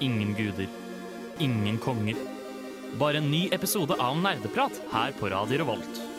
[0.00, 0.68] ingen guder,
[1.38, 2.16] ingen konger.
[2.98, 6.09] Bare en ny episode av Nerdeprat her på Radio Revolt.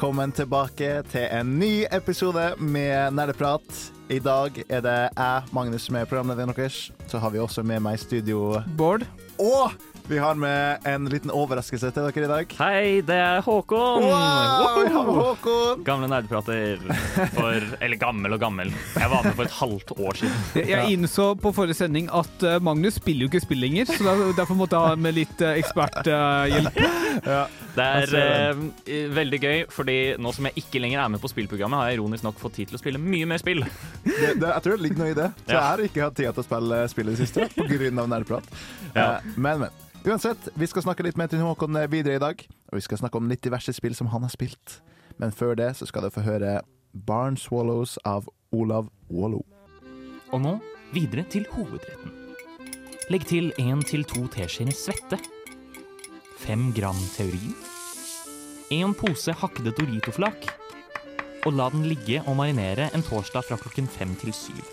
[0.00, 3.66] Velkommen tilbake til en ny episode med Nerdeprat.
[4.08, 6.86] I dag er det jeg, Magnus, som er programlederen deres.
[7.04, 9.04] Så har vi også med meg i studio Bård.
[9.36, 9.76] Og
[10.10, 12.54] vi har med en liten overraskelse til dere i dag.
[12.58, 14.02] Hei, det er Håkon!
[14.02, 15.84] Wow, vi har med Håkon!
[15.86, 16.80] Gamle nerdeprater
[17.36, 18.72] for Eller gammel og gammel.
[18.96, 20.64] Jeg var med for et halvt år siden.
[20.66, 24.58] Jeg innså på forrige sending at eh, Magnus spiller jo ikke spill lenger, så derfor
[24.58, 26.80] måtte jeg ha med litt uh, eksperthjelp.
[27.20, 27.42] Ja.
[27.74, 31.78] Det er eh, veldig gøy, fordi nå som jeg ikke lenger er med på spillprogrammet,
[31.78, 33.62] har jeg ironisk nok fått tid til å spille mye mer spill.
[34.06, 35.28] Det, det, jeg tror det ligger noe i det.
[35.44, 37.92] Så jeg har ikke hatt tid til å spille spill i det siste pga.
[38.00, 38.50] nerdeprat.
[38.94, 39.06] Ja.
[39.20, 39.86] Eh, Men, men.
[40.00, 42.40] Uansett, vi skal snakke litt mer til Håkon videre i dag.
[42.72, 44.78] Og vi skal snakke om litt diverse spill som han har spilt.
[45.20, 46.62] Men før det så skal du få høre
[46.94, 48.24] Barn Swallows av
[48.56, 49.42] Olav Wallo.
[50.32, 50.54] Og nå
[50.94, 52.16] videre til hovedretten.
[53.12, 55.20] Legg til én til to teskjeer svette.
[56.40, 57.52] Fem gram teorin.
[58.72, 60.48] En pose hakkede Dorito-flak.
[61.44, 64.64] Og la den ligge og marinere en torsdag fra klokken fem til syv.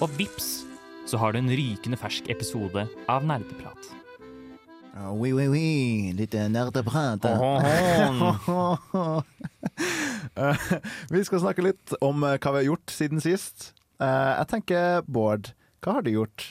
[0.00, 0.62] Og vips,
[1.04, 4.01] så har du en rykende fersk episode av Nerdeprat.
[4.92, 6.12] Oui, oui, oui.
[6.16, 7.24] Litt nerdeprat.
[10.36, 10.56] Eh,
[11.12, 13.72] vi skal snakke litt om eh, hva vi har gjort siden sist.
[14.00, 15.50] Eh, Jeg tenker, Bård,
[15.84, 16.46] hva har du gjort?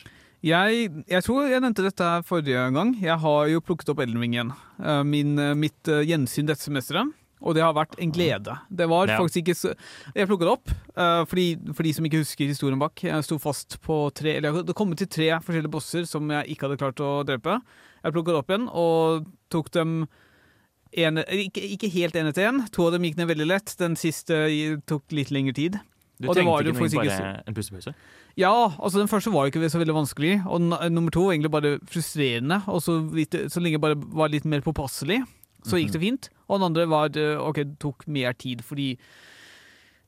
[0.46, 2.92] Jeg, jeg tror jeg nevnte dette forrige gang.
[3.02, 4.52] Jeg har jo plukket opp Elden Ring igjen.
[4.78, 7.10] Eh, Min, mitt gjensyn dette semesteret.
[7.42, 8.54] Og det har vært en glede.
[8.70, 9.18] Det var Ja.
[9.18, 9.72] faktisk ikke så
[10.14, 13.02] Jeg plukket det opp eh, fordi, for de som ikke husker historien bak.
[13.02, 16.68] Jeg sto fast på tre Eller det kom til tre forskjellige bosser som jeg ikke
[16.70, 17.58] hadde klart å drepe.
[18.02, 19.96] Jeg plukket opp igjen og tok dem
[20.92, 22.64] en, ikke, ikke helt ene til én.
[22.76, 23.76] To av dem gikk ned veldig lett.
[23.80, 24.44] Den siste
[24.90, 25.78] tok litt lengre tid.
[26.22, 27.94] Du Og det trengte var ikke noe, bare en pustepause?
[28.38, 30.62] Ja, altså den første var jo ikke så veldig vanskelig, og
[30.94, 32.62] nummer to var egentlig bare frustrerende.
[32.70, 35.22] Og så, litt, så lenge jeg bare var litt mer påpasselig,
[35.66, 36.30] så gikk det fint.
[36.48, 37.18] Og den andre var
[37.48, 38.94] ok, det tok mer tid, fordi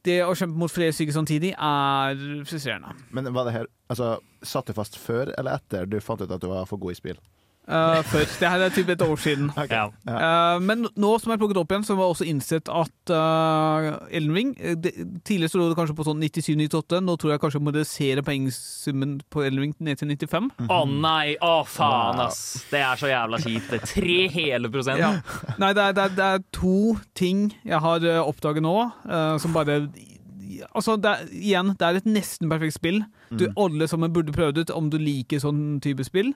[0.03, 2.93] det å kjempe mot flere syke samtidig er frustrerende.
[3.15, 6.41] Men var det her Altså, Satt du fast før eller etter du fant ut at
[6.41, 7.19] du var for god i spill?
[7.63, 8.25] Uh, før.
[8.27, 9.51] Det her er typ et år siden.
[9.73, 9.87] Ja.
[10.05, 13.85] Uh, men nå som jeg plukket opp igjen, så har jeg også innsett at uh,
[14.11, 14.49] Elden Ring
[14.83, 14.91] det,
[15.23, 16.99] Tidligere så lå det kanskje på sånn 97-98.
[17.07, 20.49] Nå tror jeg kanskje jeg må redusere poengsummen på Elden Ring ned til 95.
[20.67, 22.41] Å nei, å faen, ass.
[22.71, 23.71] Det er så jævla kjipt.
[23.71, 24.99] Det er tre hele prosent.
[25.01, 25.13] Ja.
[25.61, 28.75] Nei, det er, det, er, det er to ting jeg har oppdaget nå,
[29.07, 29.85] eh, som bare
[30.77, 32.99] Altså, det er, igjen, det er et nesten perfekt spill.
[33.33, 36.29] Du, Alle sammen burde prøvd ut om du liker sånn type spill.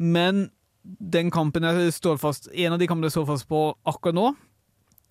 [0.00, 0.46] Men
[0.82, 4.30] den kampen jeg står fast En av de kampene jeg står fast på akkurat nå,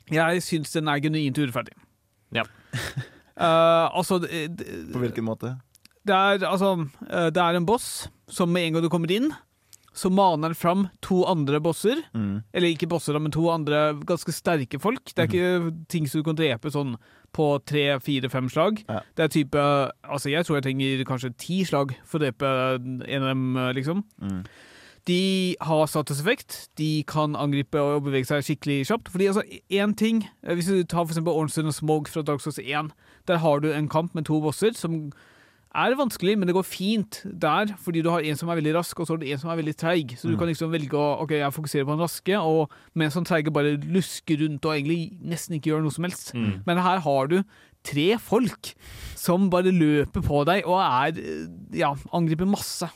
[0.09, 1.75] jeg syns den er genuint urettferdig.
[2.33, 2.45] Ja.
[3.37, 5.57] uh, altså det, det, På hvilken måte?
[6.09, 6.73] det er, altså,
[7.09, 9.29] eh, det er en boss som med en gang du kommer inn,
[9.93, 11.99] så maner han fram to andre bosser.
[12.13, 12.41] Mm.
[12.55, 15.11] Eller ikke bosser, men to andre ganske sterke folk.
[15.11, 16.95] Det er ikke ting som du kan drepe sånn
[17.35, 18.83] på tre, fire, fem slag.
[18.87, 19.01] Ja.
[19.17, 23.25] Det er type Altså, jeg tror jeg trenger kanskje ti slag for å drepe en
[23.25, 24.05] av dem, liksom.
[24.23, 24.41] Mm.
[25.09, 26.59] De har statuseffekt.
[26.77, 29.09] De kan angripe og bevege seg skikkelig kjapt.
[29.09, 29.43] Fordi altså,
[29.73, 32.93] én ting eh, Hvis du tar for eksempel Ornstein og Smog fra Dark Souls 1,
[33.27, 35.09] der har du en kamp med to bosser som
[35.69, 38.99] er vanskelig, men det går fint der, fordi du har en som er veldig rask,
[38.99, 40.15] og så har du en som er veldig treig.
[40.17, 43.27] Så du kan liksom velge å ok, jeg fokuserer på den raske, og mens han
[43.27, 46.33] treige bare lusker rundt og egentlig nesten ikke gjør noe som helst.
[46.33, 46.63] Mm.
[46.65, 47.37] Men her har du
[47.85, 48.73] tre folk
[49.17, 51.45] som bare løper på deg og er eh,
[51.83, 52.89] ja, angriper masse.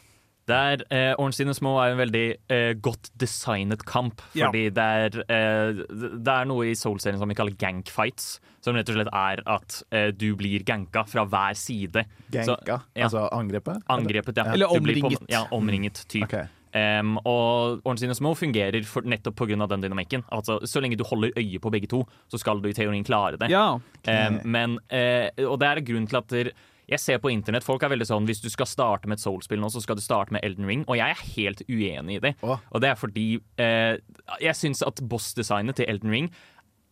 [0.50, 4.22] Det er, eh, Orange Sine Små er en veldig eh, godt designet kamp.
[4.36, 4.50] Ja.
[4.50, 5.84] Fordi det, er, eh,
[6.20, 8.40] det er noe i Soul-serien som vi kaller gankfights.
[8.64, 12.04] Som rett og slett er at eh, du blir ganka fra hver side.
[12.34, 12.82] Så- Ganka?
[12.96, 13.08] ja.
[13.08, 13.84] Altså angrepet?
[13.88, 14.52] Angrepet, ja.
[14.54, 15.20] Eller omringet.
[15.20, 15.32] på-.
[15.32, 16.28] Ja, omringet typ.
[16.28, 16.48] Okay.
[16.74, 19.68] Um, og Orange Sine Små fungerer for, nettopp pga.
[19.70, 20.24] den dynamikken.
[20.34, 22.02] Altså, så lenge du holder øye på begge to,
[22.32, 23.52] så skal du i teorien klare det.
[23.54, 23.76] Ja.
[24.08, 26.50] Um, men, eh, og det er grunnen til at der,
[26.90, 29.62] jeg ser på internett, folk er veldig sånn Hvis du skal starte med et Soul-spill
[29.62, 30.84] nå, så skal du starte med Elden Ring.
[30.92, 32.34] Og jeg er helt uenig i det.
[32.44, 32.60] Oh.
[32.74, 33.28] Og det er fordi
[33.62, 33.96] eh,
[34.44, 36.30] jeg syns at boss-designet til Elden Ring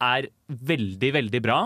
[0.02, 1.60] er veldig, veldig bra.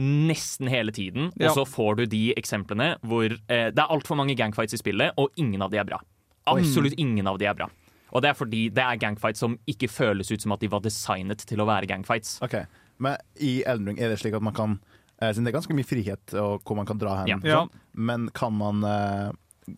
[0.00, 1.30] Nesten hele tiden.
[1.36, 1.50] Ja.
[1.50, 5.14] Og så får du de eksemplene hvor eh, det er altfor mange gangfights i spillet,
[5.18, 6.00] og ingen av de er bra.
[6.50, 7.70] Absolutt ingen av de er bra.
[8.10, 10.82] Og det er fordi det er gangfights som ikke føles ut som at de var
[10.82, 12.40] designet til å være gangfights.
[12.42, 12.66] Okay.
[13.00, 14.80] Men i Elden Ring er det slik at man kan
[15.20, 17.28] Eh, siden det er ganske mye frihet og hvor man kan dra hen.
[17.28, 17.38] Ja.
[17.44, 17.62] Ja.
[17.66, 17.70] sånn.
[17.94, 19.30] Men kan man eh,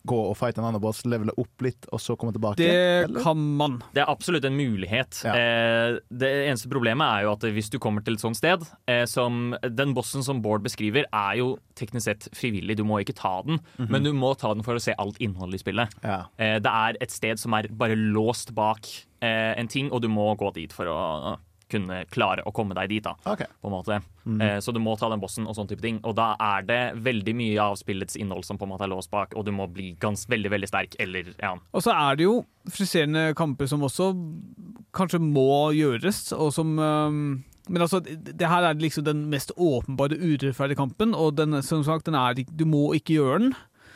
[0.09, 2.57] gå og fighte en annen boss, levele opp litt, og så komme tilbake?
[2.57, 2.69] Det
[3.03, 3.21] eller?
[3.21, 3.75] kan man.
[3.93, 5.19] Det er absolutt en mulighet.
[5.27, 5.33] Ja.
[5.37, 9.03] Eh, det eneste problemet er jo at hvis du kommer til et sånt sted eh,
[9.05, 12.77] som Den bossen som Bård beskriver, er jo teknisk sett frivillig.
[12.79, 13.89] Du må ikke ta den, Mhm.
[13.91, 15.93] men du må ta den for å se alt innholdet i spillet.
[16.03, 16.23] Ja.
[16.39, 18.87] Eh, det er et sted som er bare låst bak
[19.21, 21.37] eh, en ting, og du må gå dit for å
[21.73, 23.03] kunne klare å komme deg dit.
[23.03, 23.49] da okay.
[23.61, 23.99] på en måte.
[24.23, 24.41] Mm.
[24.41, 25.99] Eh, så du må ta den bossen og sånn type ting.
[26.07, 29.11] Og da er det veldig mye av spillets innhold som på en måte er låst
[29.13, 31.55] bak, og du må bli gans veldig, veldig sterk, eller ja.
[31.73, 32.37] Og så er det jo
[32.71, 34.13] friserende kamper som også
[34.95, 37.25] kanskje må gjøres, og som um
[37.63, 42.05] Men altså, det her er liksom den mest åpenbare urettferdige kampen, og den, som sagt,
[42.05, 43.53] den er, du må ikke gjøre den,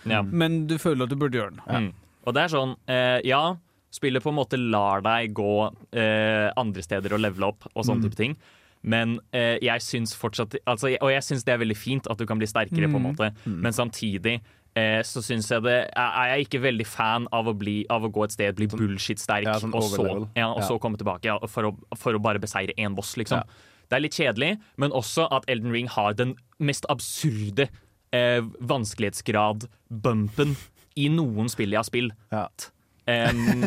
[0.07, 0.21] ja.
[0.23, 1.89] men du føler at du burde gjøre den.
[1.89, 1.89] Mm.
[2.23, 3.57] Og det er sånn, eh, ja,
[3.91, 5.51] spillet på en måte lar deg gå
[5.93, 8.09] eh, andre steder og levele opp og sånne Mm.
[8.09, 8.37] type ting.
[8.83, 12.25] Men eh, jeg syns fortsatt altså, Og jeg syns det er veldig fint at du
[12.25, 13.15] kan bli sterkere, på en Mm.
[13.15, 13.31] måte.
[13.45, 14.39] Men samtidig
[14.75, 18.11] eh, så syns jeg det er jeg ikke veldig fan av å, bli, av å
[18.11, 20.05] gå et sted, bli bullshit-sterk, ja, sånn og, så,
[20.35, 20.67] ja, og Ja.
[20.67, 23.41] så komme tilbake for, å, for å bare beseire én boss, liksom.
[23.89, 27.69] Det er litt kjedelig, men også at Elden Ring har den mest absurde
[28.13, 30.55] eh, vanskelighetsgrad-bumpen
[30.97, 32.71] i noen spill jeg har spilt.
[33.07, 33.63] Em,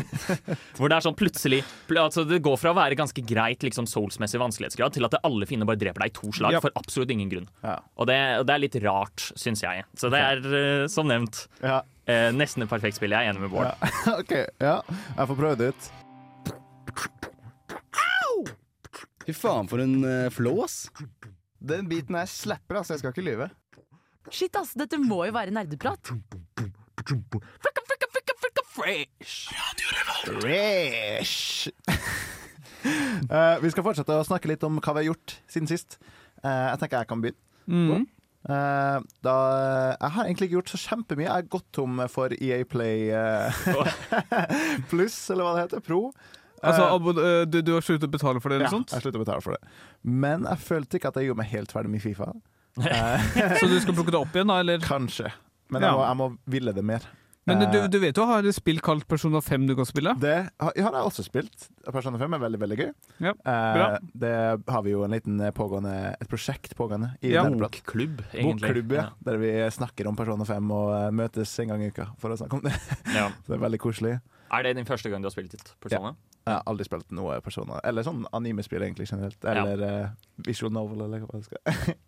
[0.77, 3.87] hvor det er sånn plutselig pl altså Det går fra å være ganske greit liksom
[3.89, 6.65] souls-messig vanskelighetsgrad til at alle fiender bare dreper deg i to slag yep.
[6.67, 7.47] for absolutt ingen grunn.
[7.65, 7.79] Ja.
[7.97, 9.87] Og det, og det er litt rart, syns jeg.
[9.97, 11.81] Så det er, uh, som nevnt, Ja.
[11.81, 13.17] uh, nesten et perfekt spill.
[13.17, 13.71] Jeg er enig med Bård.
[13.71, 14.17] ja.
[14.21, 14.37] OK.
[14.61, 14.77] Ja.
[15.17, 15.91] Jeg får prøve det ut.
[19.25, 20.83] Fy faen, for en uh, flås.
[21.61, 22.97] Den biten her slipper, altså.
[22.97, 23.51] Jeg skal ikke lyve.
[24.31, 26.13] Shit, ass, dette må jo være nerdeprat.
[28.81, 29.53] Fresh!
[32.81, 35.99] Eh, vi skal fortsette å snakke litt om hva vi har gjort siden sist.
[36.41, 37.37] Uh, jeg tenker jeg kan begynne.
[37.69, 38.07] Mm.
[38.49, 39.35] Uh, da,
[40.01, 41.27] jeg har egentlig ikke gjort så kjempemye.
[41.27, 43.13] Jeg er gått tom for EA Play
[44.91, 45.85] pluss, eller hva det heter.
[45.85, 46.01] Pro.
[46.65, 46.89] Altså,
[47.53, 48.97] du, du har sluttet å betale for det, ja, eller sånt?
[48.97, 49.63] jeg sluttet å betale for det.
[50.25, 52.33] Men jeg følte ikke at jeg gjorde meg helt ferdig med Fifa.
[53.61, 54.57] Så du skal plukke det opp igjen, da?
[54.65, 54.81] Eller?
[54.89, 55.29] kanskje.
[55.69, 55.93] Men Ja.
[55.93, 57.13] jeg må, jeg må ville det mer.
[57.49, 60.13] Men Eh, du, du vet jo har du spill kalt Persona 5 du kan spille?
[60.21, 61.69] Det har, har jeg også spilt.
[61.89, 62.91] Persona 5 er veldig veldig gøy.
[63.25, 64.33] Ja, Eh, det
[64.69, 67.47] har vi jo en liten pågående, et prosjekt pågående i Ja.
[67.49, 68.69] Bokklubb, egentlig.
[68.69, 69.07] Bokklubb, ja.
[69.25, 72.37] Der vi snakker om Persona 5 og eh, møtes en gang i uka for å
[72.37, 72.77] snakke om det.
[73.15, 73.21] Ja.
[73.21, 73.27] Ja.
[73.47, 74.19] Så det er veldig koselig.
[74.53, 76.15] Er det din første gang du har spilt et Persona?
[76.47, 79.45] Jeg har aldri spilt noe Persona, eller sånn animespill egentlig generelt.
[79.45, 80.09] Eller eh,
[80.47, 81.61] visual novel, eller hva jeg skal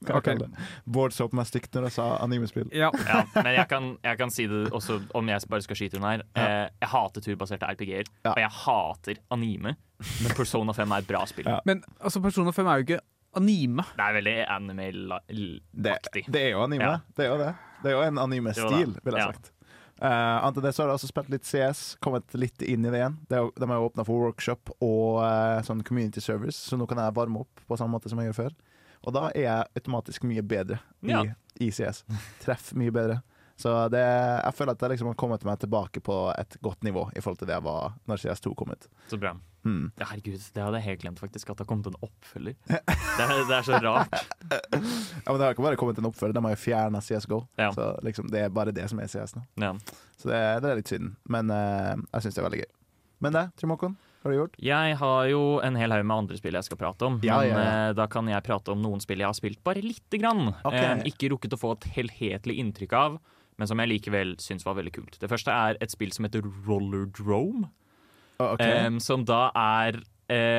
[0.09, 0.33] hva okay.
[0.33, 0.65] Kalle det.
[0.97, 2.71] Bård så på meg stygt når jeg sa animespill.
[2.75, 2.89] Ja.
[3.13, 6.09] Ja, men jeg kan, jeg kan si det også, om jeg bare skal skyte den
[6.09, 6.25] her.
[6.35, 6.43] Ja.
[6.49, 8.33] Eh, jeg hater turbaserte RPG-er, Ja.
[8.33, 9.77] og jeg hater anime.
[10.25, 11.47] Men Persona 5 er et bra spill.
[11.53, 11.61] Ja.
[11.69, 13.01] Men altså, Persona 5 er jo ikke
[13.39, 13.85] anime.
[13.97, 16.25] Det er veldig anime-aktig.
[16.33, 16.85] det er jo anime.
[16.89, 16.99] Ja.
[17.17, 17.53] Det er jo det.
[17.83, 19.33] Det er jo en anime-stil, vil jeg Ja.
[19.33, 19.53] sagt.
[20.03, 22.91] Uh, Annet enn det så har jeg også spilt litt CS, kommet litt inn i
[22.91, 23.19] det igjen.
[23.31, 27.15] Er, de har åpna for workshop og uh, sånn community service, så nå kan jeg
[27.15, 28.57] varme opp på samme måte som jeg gjør før.
[29.07, 31.23] Og da er jeg automatisk mye bedre i, Ja.
[31.63, 32.03] i CS.
[32.43, 33.21] Treff mye bedre.
[33.63, 37.05] Så det, jeg føler at jeg liksom har kommet meg tilbake på et godt nivå
[37.15, 38.89] i forhold til det jeg var når CS2 kom ut.
[39.11, 39.37] Så bra.
[39.63, 39.91] Hmm.
[39.95, 42.57] Ja, herregud, det hadde jeg helt glemt faktisk, at det har kommet en oppfølger.
[42.67, 44.17] Det er, det er så rart.
[45.23, 47.43] Ja, men Det har ikke bare kommet en oppfølger, de har jo fjerna CSGO.
[47.61, 47.71] Ja.
[47.77, 49.45] Så liksom, det er bare det som er CS nå.
[49.63, 49.75] Ja.
[50.19, 51.13] Så det, det er litt synd.
[51.31, 52.71] Men uh, jeg syns det er veldig gøy.
[53.23, 54.57] Men det, Trym Håkon, hva har du gjort?
[54.63, 57.21] Jeg har jo en hel haug med andre spill jeg skal prate om.
[57.27, 57.71] Ja, men ja, ja.
[57.91, 60.53] eh, da kan jeg prate om noen spill jeg har spilt bare lite grann.
[60.63, 60.83] Okay.
[60.83, 63.17] Eh, ikke rukket å få et helhetlig inntrykk av,
[63.59, 65.19] men som jeg likevel syns var veldig kult.
[65.23, 67.73] Det første er et spill som heter Rollerdrome.
[68.43, 70.01] Å, Um, som da er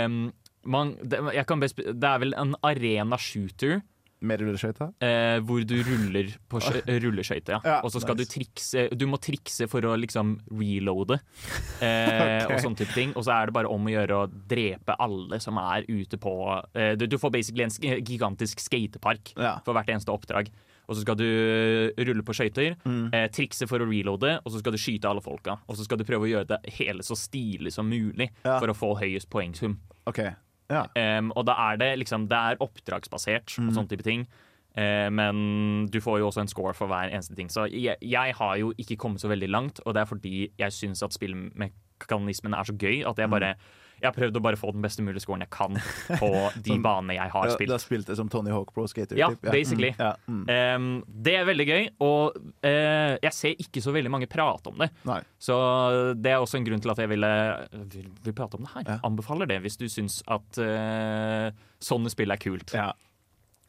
[0.08, 0.32] um,
[0.66, 1.20] man, det,
[1.60, 3.82] best, det er vel en arena shooter
[4.24, 4.94] Med rulleskøyter?
[5.04, 7.58] eh, hvor du ruller på skø- rulleskøyter.
[7.58, 7.60] Ja.
[7.68, 8.30] Ja, og så skal nice.
[8.32, 11.18] du trikse Du må trikse for å liksom reloade
[11.84, 12.56] eh, okay.
[12.56, 13.12] og sånne type ting.
[13.20, 16.36] Og så er det bare om å gjøre å drepe alle som er ute på
[16.72, 19.58] eh, du, du får basically en gigantisk skatepark Ja.
[19.66, 20.54] for hvert eneste oppdrag.
[20.90, 23.14] Og så skal du eh, rulle på skøyter, Mm.
[23.14, 25.58] eh, trikse for å reloade, og så skal du skyte alle folka.
[25.70, 28.60] Og så skal du prøve å gjøre det hele så stilig som mulig Ja.
[28.60, 29.78] for å få høyest poengsum.
[30.08, 30.34] Okay.
[30.70, 30.88] Ja.
[30.96, 33.74] Um, og da er det liksom Det er oppdragsbasert og Mm.
[33.76, 34.28] sånne type ting.
[34.76, 37.48] Eh, men du får jo også en score for hver eneste ting.
[37.48, 40.72] Så jeg, jeg har jo ikke kommet så veldig langt, og det er fordi jeg
[40.72, 43.56] syns at spillmekanismen er så gøy at jeg Mm.
[44.04, 45.78] Jeg har prøvd å bare få den beste mulige scoren jeg kan
[46.20, 46.30] på
[46.68, 47.72] de banene jeg har spilt.
[47.72, 49.16] du har spilt det som Tony Hawk Pro Skater?
[49.20, 49.46] Ja, typ?
[49.48, 49.94] basically.
[49.96, 50.04] Mm.
[50.04, 50.12] Ja.
[50.28, 50.44] Mm.
[50.84, 50.90] Um,
[51.24, 54.90] det er veldig gøy, og uh, jeg ser ikke så veldig mange prate om det.
[55.08, 55.22] Nei.
[55.40, 55.56] Så
[56.20, 57.32] det er også en grunn til at jeg ville
[57.94, 58.86] vil, vil prate om det her.
[58.90, 59.00] Ja.
[59.08, 61.48] Anbefaler det hvis du syns at uh,
[61.84, 62.76] sånne spill er kult.
[62.76, 62.92] Ja.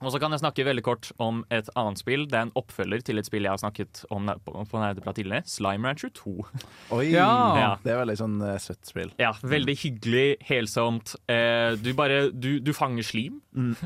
[0.05, 2.27] Og så kan jeg snakke veldig kort om et annet spill.
[2.31, 5.47] Det er en oppfølger til et spill jeg har snakket om på, på Nerdeprat tidligere.
[5.49, 6.35] Slime Rancher 2.
[6.99, 7.07] Oi!
[7.15, 7.29] Ja.
[7.61, 7.71] Ja.
[7.85, 9.15] Det er veldig sånn uh, søtt spill.
[9.21, 11.15] Ja, veldig hyggelig, helsomt.
[11.31, 13.41] Eh, du bare du, du fanger slim,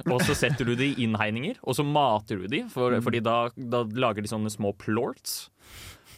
[0.08, 3.38] og så setter du det i innhegninger, og så mater du de, for, fordi da,
[3.56, 5.46] da lager de sånne små plorts.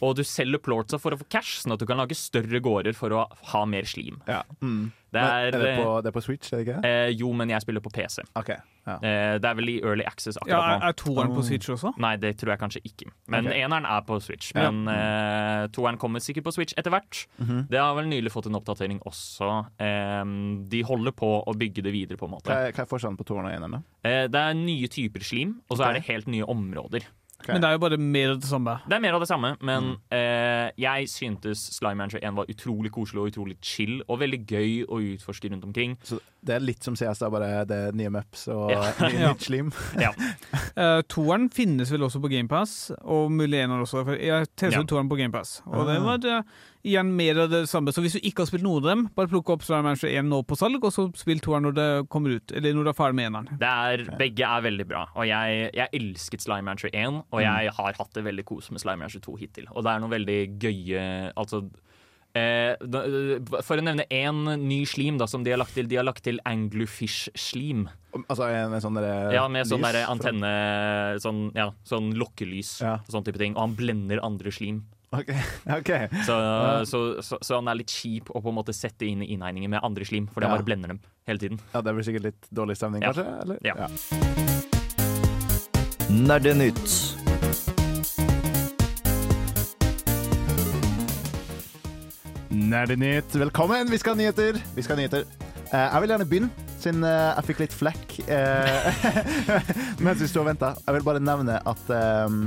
[0.01, 2.97] Og du selger plortsa for å få cash, sånn at du kan lage større gårder
[2.97, 4.21] for å ha mer slim.
[4.29, 4.41] Ja.
[4.61, 4.89] Mm.
[5.11, 6.75] Det er, er det, på, det er på Switch, er det ikke?
[6.87, 8.23] eh, Jo, men jeg spiller på PC.
[8.39, 8.61] Okay.
[8.87, 8.95] Ja.
[8.95, 10.87] Eh, det er vel i Early Access Ja, akkurat er, nå.
[10.87, 11.91] er toeren på Switch også?
[12.01, 13.09] Nei, det tror jeg kanskje ikke.
[13.29, 13.59] Men okay.
[13.59, 14.53] eneren er på Switch.
[14.55, 14.69] Ja.
[14.71, 17.25] Men eh, toeren kommer sikkert på Switch etter hvert.
[17.43, 17.65] Mhm.
[17.69, 19.51] Det har vel nylig fått en oppdatering også.
[19.83, 20.23] Eh,
[20.71, 22.49] de holder på å bygge det videre, på en måte.
[22.49, 23.83] Hva, er, hva er forskjellen på toeren og eneren?
[24.07, 25.91] Eh, det er nye typer slim, og så okay.
[25.91, 27.11] er det helt nye områder.
[27.41, 27.47] Ok.
[27.51, 28.77] Men det er jo bare mer av det samme.
[28.87, 29.97] Det er mer av det samme, men Mm.
[30.13, 34.85] eh, jeg syntes Slime Manager 1 var utrolig koselig og utrolig chill, og veldig gøy
[34.87, 35.97] å utforske rundt omkring.
[36.05, 38.81] Så det er litt som CS, da, bare det er nye maps og Ja.
[39.33, 39.71] nytt slim.
[40.77, 44.03] Uh, toeren finnes vel også på GamePass, og mulig eneren også.
[44.07, 44.83] For jeg testet Ja.
[44.87, 46.03] toeren på GamePass, og det Ah.
[46.03, 46.43] var eh,
[46.83, 47.91] igjen mer av det samme.
[47.93, 50.25] Så hvis du ikke har spilt noen av dem, bare plukk opp Slime Manager 1
[50.29, 52.51] nå på salg, og så spill toeren når det kommer ut.
[52.55, 53.59] Eller når du er ferdig med eneren.
[53.59, 57.71] Det er, Begge er veldig bra, og jeg, jeg elsket Slime Manager 1, og jeg
[57.77, 59.65] har hatt det veldig kos med Slime Rancher 2 hittil.
[59.71, 61.03] Og det er noe veldig gøye
[61.35, 61.61] Altså
[62.35, 63.01] eh, da,
[63.63, 65.87] For å nevne én ny slim da, som de har lagt til.
[65.87, 67.87] De har lagt til anglofish-slim.
[68.27, 70.51] Altså en, en sånn derre Ja, med sånn lys der fra- antenne
[71.23, 72.97] Sånn, ja, sånn lokkelys Ja.
[72.99, 73.55] og sånn type ting.
[73.55, 74.83] Og han blender andre slim.
[75.11, 75.35] Okay.
[75.79, 76.07] Okay.
[76.23, 76.35] Så,
[76.87, 79.67] så, så, så han er litt kjip å på en måte sette inn i innhegninger
[79.71, 80.57] med andre slim, fordi han Ja.
[80.61, 81.59] bare blender dem hele tiden.
[81.73, 83.11] Ja, Det blir sikkert litt dårlig stemning, Ja.
[83.11, 83.27] kanskje?
[83.43, 83.59] Eller?
[83.63, 83.89] Ja.
[86.11, 87.17] Nerdenytt.
[92.71, 93.89] Nerdenytt, velkommen!
[93.91, 94.55] Vi skal ha nyheter.
[94.75, 95.25] Vi skal ha nyheter.
[95.73, 99.01] Eh, jeg vil gjerne begynne, siden eh, jeg fikk litt flekk eh,
[100.05, 100.69] mens vi sto og venta.
[100.85, 102.45] Jeg vil bare nevne at ehm,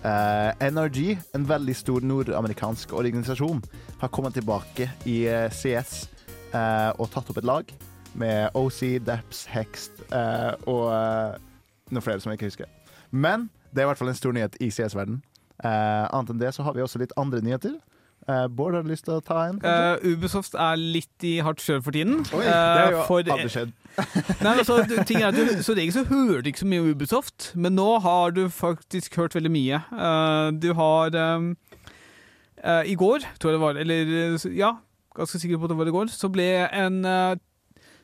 [0.00, 1.02] eh, NRG,
[1.36, 3.60] en veldig stor nordamerikansk organisasjon,
[4.00, 6.06] har kommet tilbake i eh, CS
[6.56, 7.76] eh, og tatt opp et lag
[8.16, 11.36] med OC, Daps, Hext eh, og eh,
[11.92, 12.72] noen flere som jeg ikke husker.
[13.12, 15.20] Men det er i hvert fall en stor nyhet i CS-verden.
[15.60, 17.76] Eh, annet enn det så har vi også litt andre nyheter.
[18.30, 19.58] Eh, Bård, har du lyst til å ta en?
[19.64, 22.20] Uh, Ubisoft er litt i hardt kjør for tiden.
[22.36, 23.72] Oi, det har jo Eh, for- aldri skjedd.
[24.46, 24.76] Nei, altså,
[25.08, 27.74] ting er at du, Så regel så hører du ikke så mye om Ubisoft, men
[27.76, 29.82] nå har du faktisk hørt veldig mye.
[29.90, 31.50] Uh, du har um,
[32.64, 34.76] uh, I går, tror jeg det var, eller eh, ja,
[35.18, 37.34] ganske sikker på at det var i går, så ble en eh,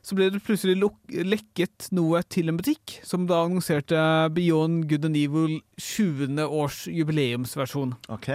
[0.06, 3.98] så ble det plutselig luk lekket noe til en butikk, som da annonserte
[4.36, 6.38] Beyond Good and Evil 20.
[6.46, 7.96] års jubileumsversjon.
[8.14, 8.28] OK.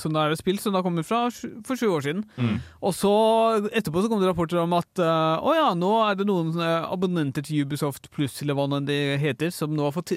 [0.00, 1.26] Som da er et spill som da kommer fra
[1.66, 2.22] for sju år siden.
[2.40, 2.54] Mm.
[2.80, 3.12] Og så
[3.68, 6.88] etterpå så kom det rapporter om at eh, å ja, nå er det noen eh,
[6.88, 10.14] abonnenter til Ubisoft Pluss, eller hva det heter, som nå har fått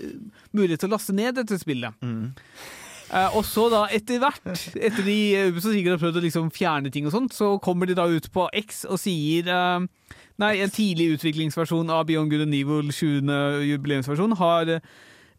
[0.55, 1.99] mulighet til å laste ned dette spillet.
[1.99, 2.31] Mm.
[3.11, 5.17] Eh, og så da, etter hvert, etter de
[5.51, 8.31] Ubisoft sikkert har prøvd å liksom fjerne ting og sånt, så kommer de da ut
[8.33, 13.29] på X og sier eh, Nei, en tidlig utviklingsversjon av Beyond Good and Evil 20.
[13.69, 14.89] jubileumsversjon har eh,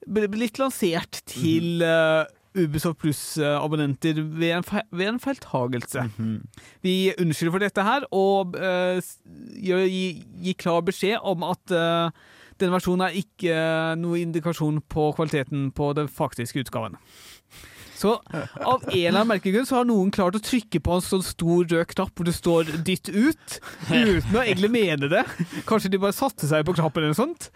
[0.07, 2.23] blitt lansert til eh,
[2.57, 6.07] Ubisoft Pluss-abonnenter ved, en ved en feiltagelse.
[6.17, 6.41] Mhm.
[6.87, 10.07] Vi unnskylder for dette her, og uh, gir, gjør- gi,
[10.49, 12.11] gi klar beskjed om at uh,
[12.61, 16.97] denne versjonen er ikke uh, noe indikasjon på kvaliteten på den faktiske utgaven.
[17.97, 21.23] Så av en eller annen merkegrunn så har noen klart å trykke på en sånn
[21.25, 23.55] stor rød knapp hvor det står 'dytt ut',
[23.89, 25.23] uten å egentlig mene det.
[25.65, 27.49] Kanskje de bare satte seg på knappen eller noe sånt.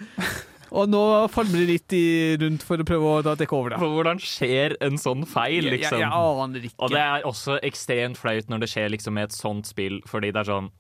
[0.70, 1.02] Og nå
[1.34, 2.04] famler de litt i,
[2.40, 3.80] rundt for å prøve å dekke over det.
[3.82, 6.02] For hvordan skjer en sånn feil, Jeg, jeg, liksom?
[6.04, 6.10] jeg
[6.44, 6.78] aner ikke.
[6.78, 10.30] Og det er også ekstremt flaut når det skjer liksom med et sånt spill, fordi
[10.34, 10.70] det er sånn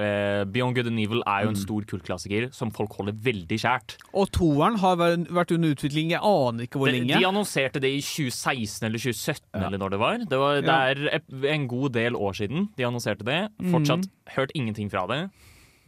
[0.00, 3.98] Uh, Beyond Good and Evil er jo en stor kultklassiker som folk holder veldig kjært.
[4.16, 7.18] Og toeren har vært under utvikling, jeg aner ikke hvor De, lenge.
[7.20, 10.24] de annonserte det i 2016 eller 2017 eller når det var.
[10.32, 13.42] Det, var, det er en god del år siden de annonserte det.
[13.68, 15.20] Fortsatt hørt ingenting fra det.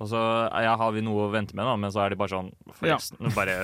[0.04, 0.20] Og så
[0.66, 3.30] ja, har vi noe å vente med, da, men så er de bare sånn Forresten,
[3.32, 3.54] bare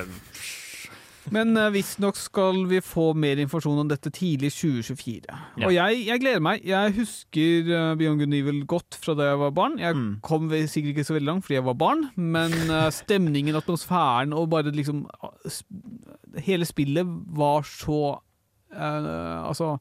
[1.30, 5.28] Men uh, visstnok skal vi få mer informasjon om dette tidlig 2024.
[5.61, 5.66] Ja.
[5.68, 6.62] Og jeg, jeg gleder meg.
[6.66, 9.76] Jeg husker uh, Beyond Good Evil godt fra da jeg var barn.
[9.78, 10.14] Jeg Mm.
[10.25, 14.49] kom sikkert ikke så veldig langt fordi jeg var barn, men uh, stemningen, atmosfæren og
[14.54, 17.04] bare liksom uh, sp- Hele spillet
[17.37, 19.76] var så uh, Altså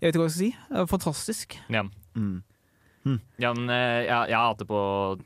[0.00, 0.50] Jeg vet ikke hva jeg skal si.
[0.70, 1.58] Uh, fantastisk.
[1.72, 1.82] Ja.
[2.14, 2.42] Mm.
[3.40, 4.80] Ja, men eh, jeg, jeg har hatt det på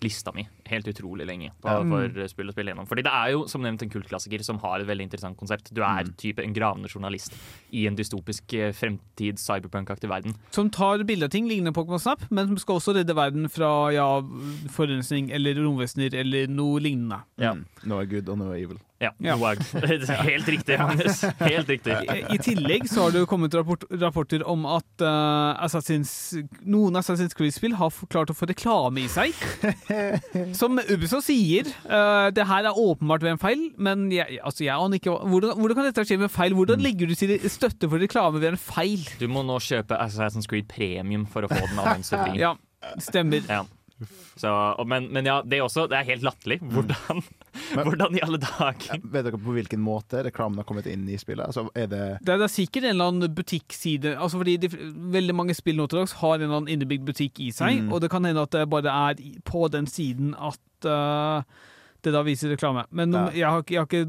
[0.05, 1.51] lista mi helt utrolig lenge.
[1.61, 1.81] På, Ja.
[1.85, 4.81] for spill og spill gjennom Fordi det er jo som nevnt en kultklassiker som har
[4.81, 5.73] et veldig interessant konsept.
[5.75, 6.15] Du er Mm.
[6.17, 7.35] type en gravende journalist
[7.73, 10.37] i en dystopisk eh, fremtid, cyberpunk-aktig verden.
[10.53, 13.91] Som tar bilde av ting lignende Pokémon Snap, men som skal også redde verden fra
[13.93, 14.09] ja,
[14.73, 17.23] forurensning eller romvesener eller noe lignende.
[17.41, 17.55] Ja.
[17.55, 17.65] Mm.
[17.91, 18.79] Noe er good og noe er evil.
[19.05, 19.37] Ja, Ja.
[20.29, 21.23] Helt riktig, Magnus.
[21.41, 21.95] Helt riktig.
[22.09, 26.13] I, I tillegg så har det jo kommet rapport, rapporter om at uh, Assassin's,
[26.65, 29.37] noen Assassin's Creed-spill har klart å få reklame i seg.
[30.61, 34.75] Som Ubisoft sier, uh, det her er åpenbart ved en feil, men jeg, altså jeg
[34.77, 36.57] aner ikke hvordan, hvordan kan dette skje med feil?
[36.59, 39.05] Hvordan legger du til støtte for reklame ved en feil?
[39.21, 42.39] Du må nå kjøpe Assassin's Creed Premium for å få den annonsefri.
[42.45, 42.55] Ja,
[43.01, 43.45] stemmer.
[43.49, 43.63] Ja.
[44.37, 44.51] Så,
[44.91, 46.59] men, men ja, det er også Det er helt latterlig.
[46.75, 47.23] Hvordan,
[47.75, 51.47] hvordan i alle dager Vet dere på hvilken måte reklamen har kommet inn i spillet?
[51.47, 54.71] Altså, er det Det er, det er sikkert en eller annen butikkside altså fordi de,
[55.15, 57.93] Veldig mange spill nå til dags har en eller annen innebygd butikk i seg, Mm.
[57.93, 61.43] og det kan hende at det bare er på den siden at uh,
[62.05, 62.85] det da viser reklame.
[62.91, 63.31] Men Ja.
[63.33, 64.05] jeg, har, jeg har ikke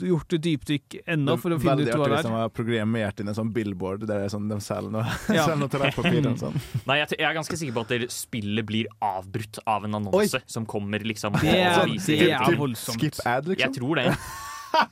[0.00, 2.40] gjort et dypdykk ennå for å finne veldig ut hva artig det hvis de er.
[2.42, 5.04] har programmert inn en sånn billboard der det er sånn, de selger noe,
[5.36, 5.46] Ja.
[5.46, 6.58] selger noe toalettpapir og sånn.
[6.86, 10.66] Nei, jeg, jeg er ganske sikker på at spillet blir avbrutt av en annonse som
[10.68, 13.00] kommer liksom Det er- det er voldsomt.
[13.00, 13.74] Skip ad, Jeg liksom.
[13.80, 14.08] tror det.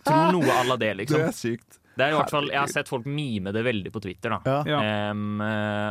[0.05, 1.21] Tror noe à la det, Det liksom.
[1.29, 1.79] er sykt.
[1.97, 4.35] Det er i hvert fall, Jeg har sett folk mime det veldig på Twitter.
[4.45, 5.11] da Ja.
[5.11, 5.47] Um, eh,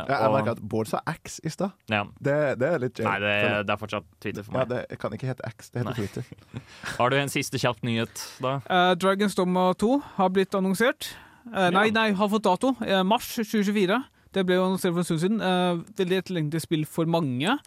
[0.08, 1.72] Ja, jeg merker at Bård sa X i stad.
[1.88, 2.04] ja.
[2.20, 3.08] Det, det er litt jail.
[3.08, 4.68] Nei, det, det er fortsatt Twitter for ja, meg.
[4.90, 5.94] det kan ikke hete X, det heter Nei.
[5.94, 6.24] Twitter.
[6.98, 8.58] Har du en siste kjapp nyhet, da?
[8.68, 11.14] Uh, Dragons Dogma 2 har blitt annonsert.
[11.48, 12.74] Uh, nei, nei, har fått dato.
[12.80, 14.02] Uh, mars 2024.
[14.34, 15.40] Det ble jo annonsert for en stund siden.
[15.40, 17.58] Uh, veldig etterlengtet spill for mange.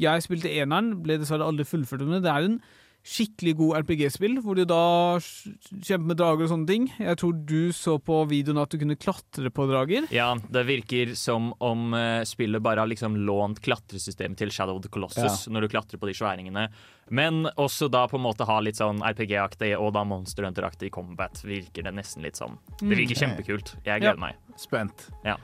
[0.00, 2.24] Jeg spilte eneren, ble dessverre aldri fullført med det.
[2.26, 2.56] Det er en
[3.04, 4.78] skikkelig god RPG-spill, hvor du da
[5.20, 6.86] kjemper med drager og sånne ting.
[6.96, 10.06] Jeg tror du så på videoen at du kunne klatre på drager.
[10.14, 14.82] Ja, Det virker som om eh, spillet bare har liksom lånt klatresystemet til Shadow of
[14.86, 16.68] the Colossus når du klatrer på de sværingene.
[17.12, 21.36] Men også da på en måte ha litt sånn RPG-aktig og da Monster Hunter-aktig combat.
[21.44, 22.56] Virker det nesten litt sånn.
[22.80, 23.74] Det virker kjempekult.
[23.84, 24.14] Jeg Ja.
[24.14, 24.40] gleder meg.
[24.56, 25.10] Spent.
[25.28, 25.36] Ja.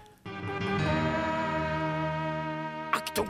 [2.96, 3.28] Aktung!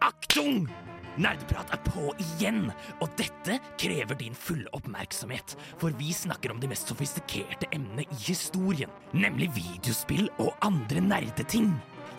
[0.00, 0.68] Aktung!
[1.14, 5.54] Nerdeprat er på igjen, og dette krever din fulle oppmerksomhet.
[5.78, 11.70] For vi snakker om de mest sofistikerte emnene i historien, nemlig videospill og andre nerdeting.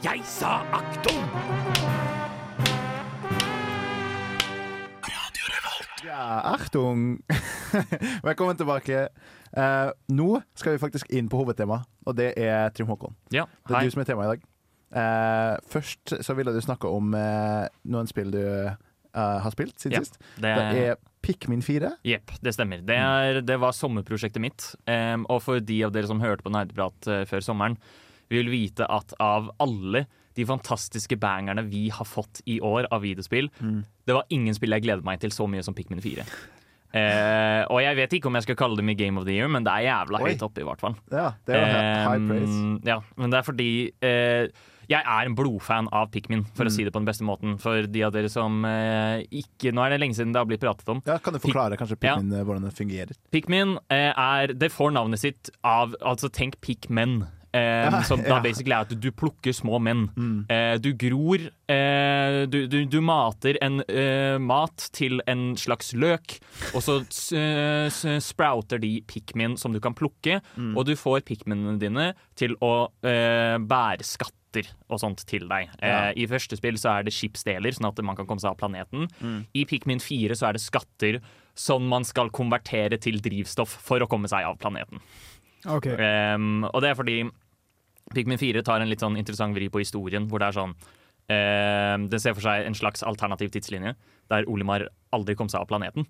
[0.06, 1.28] Jeg sa aktung!
[6.06, 7.18] Ja, Achtung!
[8.30, 9.08] Velkommen tilbake.
[9.58, 13.16] Uh, nå skal vi faktisk inn på hovedtemaet, og det er Trym Håkon.
[13.34, 14.52] Ja, Det er du som er temaet i dag.
[14.96, 18.44] Uh, først så ville du snakke om uh, noen spill du
[19.16, 20.20] eh, har spilt siden Ja, sist.
[20.36, 21.96] Det Det er Pikmin 4.
[22.06, 22.84] Jepp, det stemmer.
[22.86, 24.68] Det, er, det var sommerprosjektet mitt.
[24.86, 27.80] Um, og for de av dere som hørte på Nerdeprat eh, før sommeren,
[28.30, 33.06] vi vil vite at av alle de fantastiske bangerne vi har fått i år av
[33.06, 33.48] videospill,
[34.06, 36.26] det var ingen spill jeg gledet meg til så mye som Pikmin 4.
[36.96, 39.50] Uh, og jeg vet ikke om jeg skal kalle dem i Game of the Year,
[39.52, 40.30] men det er jævla Oi.
[40.32, 40.96] høyt oppe, i hvert fall.
[41.12, 42.60] Ja, det er um, high praise.
[42.88, 46.76] Ja, men det er fordi eh, jeg er en blodfan av Pikmin, for å Mm.
[46.76, 47.60] si det på den beste måten.
[47.60, 50.62] For de av dere som eh, ikke Nå er det lenge siden det har blitt
[50.62, 51.02] pratet om.
[51.06, 52.44] Ja, kan du forklare kanskje Pikmin, ja.
[52.44, 53.16] hvordan det fungerer?
[53.32, 57.28] Pikmin eh, er Det får navnet sitt av Altså, tenk Pikmen.
[57.56, 58.36] Eh, som da.
[58.36, 58.44] Mm.
[58.44, 60.10] basically er at du plukker små menn.
[60.52, 61.40] Eh, du gror
[61.72, 66.36] eh, du, du, du mater en eh, mat til en slags løk,
[66.76, 66.98] og så
[67.32, 70.76] eh, sprouter de pikmin som du kan plukke, Mm.
[70.78, 74.04] og du får pikminene dine til å eh, bære
[74.56, 75.70] skatter og sånt til deg.
[75.82, 76.12] Ja.
[76.12, 78.60] Eh, I første spill så er det skipsdeler, sånn at man kan komme seg av
[78.60, 79.08] planeten.
[79.20, 79.46] Mm.
[79.54, 81.20] I Pikmin 4 så er det skatter
[81.56, 85.02] som man skal konvertere til drivstoff for å komme seg av planeten.
[85.66, 85.96] Okay.
[86.36, 87.18] Um, og det er fordi
[88.14, 90.76] Pikmin 4 tar en litt sånn interessant vri på historien, hvor det er sånn
[91.34, 93.96] ehm, Den ser for seg en slags alternativ tidslinje,
[94.30, 96.06] der Olimar aldri kom seg av planeten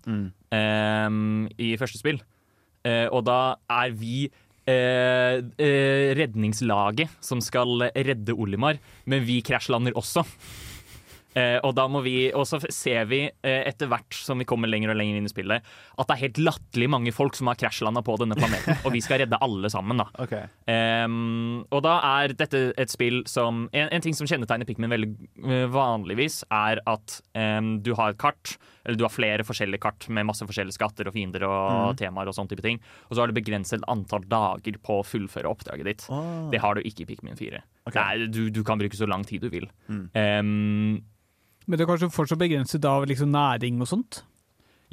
[0.52, 2.20] ehm, i første spill.
[2.84, 4.26] Uh, og da er vi
[4.70, 10.26] eh, eh, redningslaget som skal redde Olimar, men vi krasjlander også.
[11.36, 14.70] Eh, og da må vi, og så ser vi eh, etter hvert som vi kommer
[14.70, 17.58] lenger og lenger inn i spillet, at det er helt latterlig mange folk som har
[17.60, 18.78] krasjlanda på denne planeten.
[18.86, 20.08] og vi skal redde alle sammen, da.
[20.26, 20.48] Okay.
[20.72, 25.10] Ehm, og da er dette et spill som En, en ting som kjennetegner Pikmin veldig
[25.44, 30.08] eh, vanligvis, er at em, du har et kart, eller du har flere forskjellige kart
[30.10, 32.80] med masse forskjellige skatter og fiender og temaer og sånne type ting.
[33.06, 36.06] Og så har du begrenset antall dager på å fullføre oppdraget ditt.
[36.10, 36.48] Oh.
[36.50, 37.62] Det har du ikke i Pikmin 4.
[37.86, 38.00] Okay.
[38.02, 39.68] Er, du, du kan bruke så lang tid du vil.
[40.18, 41.04] Em,
[41.66, 44.22] Men det er kanskje fortsatt begrenset av liksom næring og sånt?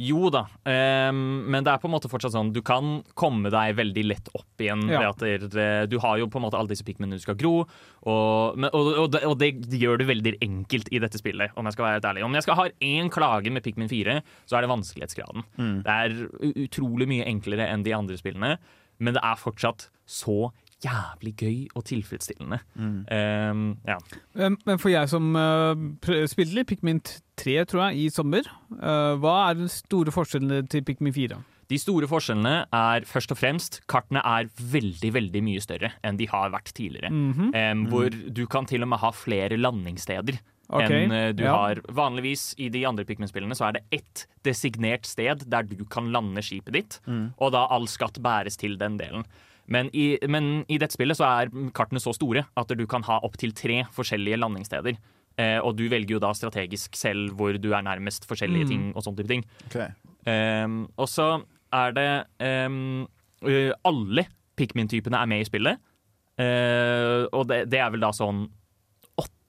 [0.01, 1.17] Jo da, um,
[1.53, 4.63] men det er på en måte fortsatt sånn Du kan komme deg veldig lett opp
[4.63, 4.87] igjen.
[4.89, 5.11] Ja.
[5.11, 7.67] At det, du har jo på en måte alle disse pikminene du skal gro,
[8.01, 11.53] og, men, og, og, det, og det gjør du veldig enkelt i dette spillet.
[11.53, 14.17] Om jeg skal være helt ærlig Om jeg skal ha én klage med Pikmin 4,
[14.49, 15.45] så er det vanskelighetsgraden.
[15.85, 16.17] Det er
[16.65, 18.55] utrolig mye enklere enn de andre spillene,
[18.97, 20.49] men det er fortsatt så
[20.83, 22.59] jævlig gøy og tilfredsstillende.
[23.13, 23.97] Ehm, ja.
[24.35, 25.73] Men for jeg som uh,
[26.29, 27.01] spiller litt Pikmin
[27.39, 31.39] 3, tror jeg, i sommer, uh, hva er den store forskjellen til Pikmin 4?
[31.71, 36.27] De store forskjellene er først og fremst kartene er veldig veldig mye større enn de
[36.29, 37.09] har vært tidligere.
[37.09, 37.71] Mm -hmm.
[37.71, 40.39] um, hvor du kan til og med ha flere landingssteder
[40.73, 41.03] Okay.
[41.03, 41.53] enn eh, du ja.
[41.53, 42.55] har vanligvis.
[42.57, 46.73] I de andre Pikmin-spillene så er det ett designert sted der du kan lande skipet
[46.73, 46.99] ditt,
[47.37, 49.27] og da all skatt bæres til den delen.
[49.67, 53.19] Men i, men i dette spillet så er kartene så store at du kan ha
[53.23, 54.97] opptil tre forskjellige landingssteder.
[55.39, 58.69] Eh, og du velger jo da strategisk selv hvor du er nærmest forskjellige Mm.
[58.69, 58.83] ting.
[58.95, 59.45] og sånn type ting.
[59.67, 59.87] Okay.
[60.27, 63.07] Um, og så er det um,
[63.83, 65.79] Alle Pikmin-typene er med i spillet.
[66.39, 68.47] Uh, og det, det er vel da sånn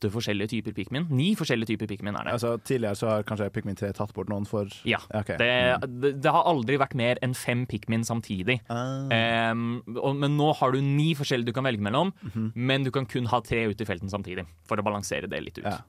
[0.04, 1.06] åtte forskjellige typer Pikmin.
[1.10, 2.34] Ni forskjellige typer Pikmin er det.
[2.36, 4.98] Altså, tidligere så har kanskje Pikmin 3 tatt bort noen for Ja.
[5.14, 5.36] Okay.
[5.40, 8.60] Det, det, det har aldri vært mer enn fem Pikmin samtidig.
[8.68, 9.50] Ah.
[9.52, 12.52] Um, og, men nå har du ni forskjellige du kan velge mellom, Mhm.
[12.54, 14.46] men du kan kun ha tre ute i felten samtidig.
[14.68, 15.64] For å balansere det litt ut.
[15.68, 15.80] Ja.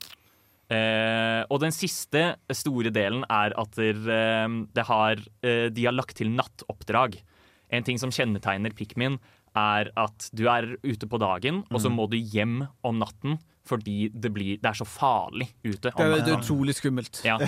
[0.66, 5.94] Uh, og den siste store delen er at der, uh, det har, uh, de har
[5.94, 7.20] lagt til nattoppdrag.
[7.72, 9.20] En ting som kjennetegner Pikmin,
[9.56, 14.10] er at du er ute på dagen, og så må du hjem om natten fordi
[14.14, 15.90] det, blir, det er så farlig ute.
[15.90, 17.22] Det er, det er utrolig skummelt.
[17.26, 17.40] Ja.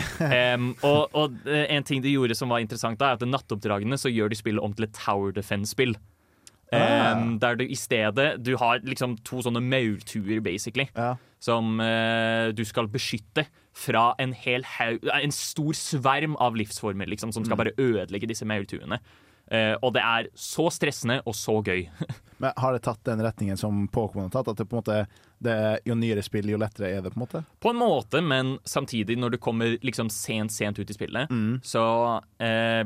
[0.55, 3.99] Um, og, og eh, en ting de gjorde som var interessant, da, er at nattoppdragene
[4.01, 5.93] så gjør de spillet om til et Tower Defense-spill.
[6.73, 11.13] Em, Der du i stedet Du har liksom to sånne maurtuer, basically, Ja.
[11.39, 13.45] som uh, du skal beskytte
[13.77, 18.43] fra en hel haug En stor sverm av livsformer liksom, som skal bare ødelegge disse
[18.43, 18.99] maurtuene.
[19.51, 21.85] Eh, og det er så stressende og så gøy.
[22.41, 24.51] Men har det tatt den retningen som Pokémon har tatt?
[24.51, 24.97] At det på en måte
[25.41, 25.55] det,
[25.89, 27.13] Jo nyere spill, jo lettere er det?
[27.13, 27.41] på en måte?
[27.63, 31.33] På en måte, men samtidig, når du kommer liksom sent, sent ut i spillet,
[31.65, 31.83] så
[32.41, 32.83] eh,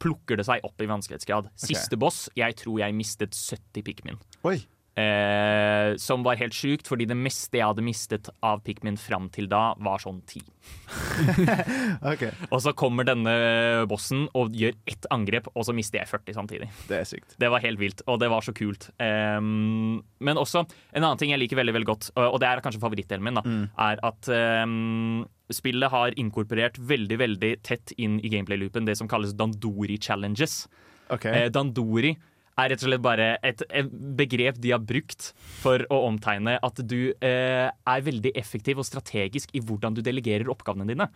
[0.00, 1.48] plukker det seg opp i vanskelighetsgrad.
[1.56, 4.20] Siste boss, jeg tror jeg mistet 70 pikmin.
[4.48, 4.58] Oi!
[4.92, 9.46] Eh, som var helt sjukt, fordi det meste jeg hadde mistet av pikmin fram til
[9.48, 10.42] da, var sånn 10.
[12.12, 13.32] OK, Og så kommer denne
[13.88, 16.68] bossen og gjør ett angrep, og så mister jeg 40 samtidig.
[16.90, 17.36] det er sykt.
[17.40, 18.90] Det var helt vilt, og det var så kult.
[19.00, 22.82] Eh, men også en annen ting jeg liker veldig veldig godt, og det er kanskje
[22.84, 23.56] favorittdelen min, da,
[23.88, 24.66] er at eh,
[25.56, 30.66] spillet har inkorporert veldig veldig tett inn i gameplay-loopen det som kalles Dandori challenges.
[31.12, 31.46] Okay.
[31.46, 32.14] Eh, Dandori
[32.60, 35.30] er rett og slett bare et, et begrep de har brukt
[35.62, 40.50] for å omtegne at du eh, er veldig effektiv og strategisk i hvordan du delegerer
[40.52, 41.06] oppgavene dine.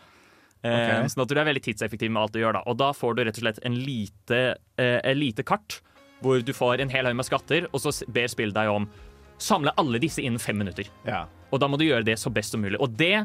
[0.65, 2.57] Eh, Sånn at du er veldig tidseffektiv med alt du gjør.
[2.57, 4.41] da Og da får du rett og slett en lite,
[4.81, 5.81] eh, en lite kart
[6.25, 8.89] hvor du får en hel haug med skatter, og så ber spillet deg om
[9.37, 10.89] samle alle disse innen fem minutter.
[11.05, 11.27] ja.
[11.53, 12.75] Og da må du gjøre det så best som mulig.
[12.83, 13.21] Og det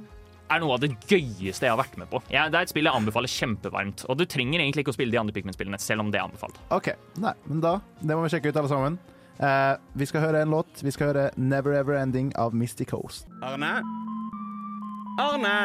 [0.51, 2.21] er noe av det gøyeste jeg har vært med på.
[2.33, 4.05] Ja, det er et spill jeg anbefaler kjempevarmt.
[4.11, 6.59] Og du trenger egentlig ikke å spille de andre Pikmin-spillene, selv om det er anbefalt.
[6.75, 6.91] OK.
[7.23, 8.99] Nei, men da Det må vi sjekke ut, alle sammen.
[9.41, 10.83] Eh, vi skal høre en låt.
[10.83, 13.27] Vi skal høre 'Never Ever Ending' av Misty Coast.
[13.41, 13.81] Arne?
[15.19, 15.57] Arne?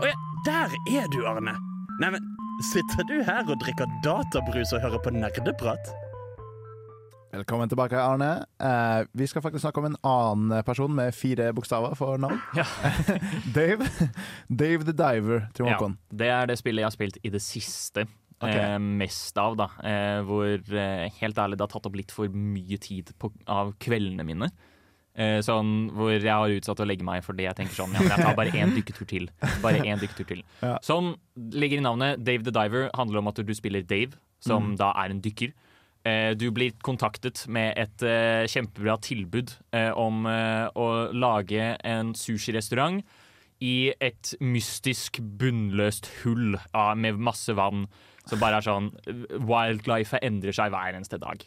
[0.00, 1.54] Å ja, der er du, Arne.
[2.00, 2.24] Neimen,
[2.72, 5.92] sitter du her og drikker databrus og hører på nerdeprat?
[7.28, 8.46] Velkommen tilbake, Arne.
[8.56, 12.38] Eh, vi skal faktisk snakke om en annen person med fire bokstaver for navn.
[12.56, 12.64] Ja.
[13.58, 13.84] Dave.
[14.48, 15.76] Dave the Diver, Ja,
[16.08, 18.06] det er det spillet jeg har spilt i det siste.
[18.38, 18.56] Okay.
[18.56, 19.68] Eh, mest av, da.
[19.84, 23.74] Eh, hvor eh, helt ærlig det har tatt opp litt for mye tid på, av
[23.82, 24.48] kveldene mine.
[25.18, 28.12] Eh, sånn hvor jeg har utsatt å legge meg fordi jeg tenker sånn Ja, men
[28.14, 29.28] jeg tar bare én dykketur til.
[29.60, 30.44] Bare én dykketur til.
[30.62, 30.78] Ja.
[30.86, 34.94] Som ligger i navnet Dave the Diver, handler om at du spiller Dave, som da
[35.02, 35.52] er en dykker.
[36.06, 43.02] Eh, Du blir kontaktet med et eh, kjempebra tilbud eh, om å lage en sushirestaurant
[43.58, 46.54] i et mystisk bunnløst hull
[46.94, 47.88] med masse vann.
[48.28, 48.92] Som bare er sånn
[49.48, 51.42] Wildlife endrer seg hver eneste dag.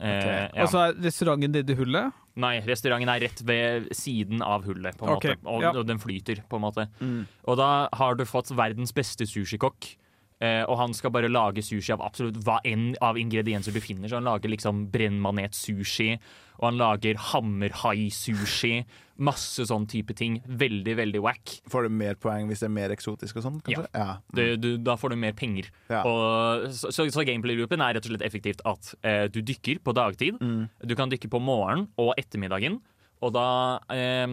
[0.00, 0.64] Eh, Ja.
[0.64, 2.12] Og så er restauranten det hullet?
[2.36, 5.36] Nei, restauranten er rett ved siden av hullet, på en okay.
[5.36, 5.50] måte.
[5.52, 5.70] Og, ja.
[5.70, 6.88] og den flyter, på en måte.
[6.98, 7.26] Mm.
[7.46, 9.94] Og da har du fått verdens beste sushikokk.
[10.42, 14.08] Eh, og han skal bare lage sushi av absolutt hva enn av ingredienser du finner.
[14.10, 16.18] Så han lager liksom brennmanet-sushi,
[16.58, 18.84] og han lager hammerhai-sushi.
[19.24, 20.40] Masse sånn type ting.
[20.46, 21.52] Veldig, veldig wack.
[21.70, 23.84] Får du mer poeng hvis det er mer eksotisk og sånn, Ja.
[23.94, 24.08] Ja.
[24.34, 25.68] Du, du, da får du mer penger.
[25.88, 26.02] Ja.
[26.02, 29.94] Og, så så, så gameplay-loopen er rett og slett effektivt at eh, du dykker på
[29.94, 30.40] dagtid.
[30.42, 30.66] Mm.
[30.82, 32.80] Du kan dykke på morgenen og ettermiddagen.
[33.24, 33.46] Og da
[33.94, 34.26] eh,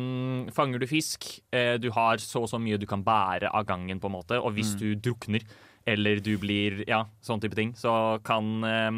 [0.51, 1.29] fanger du fisk.
[1.53, 4.41] Eh, du har så og så mye du kan bære av gangen, på en måte.
[4.41, 4.55] Og Mm.
[4.57, 5.45] hvis du drukner
[5.85, 8.91] eller du blir Ja, sånn type ting, så kan eh,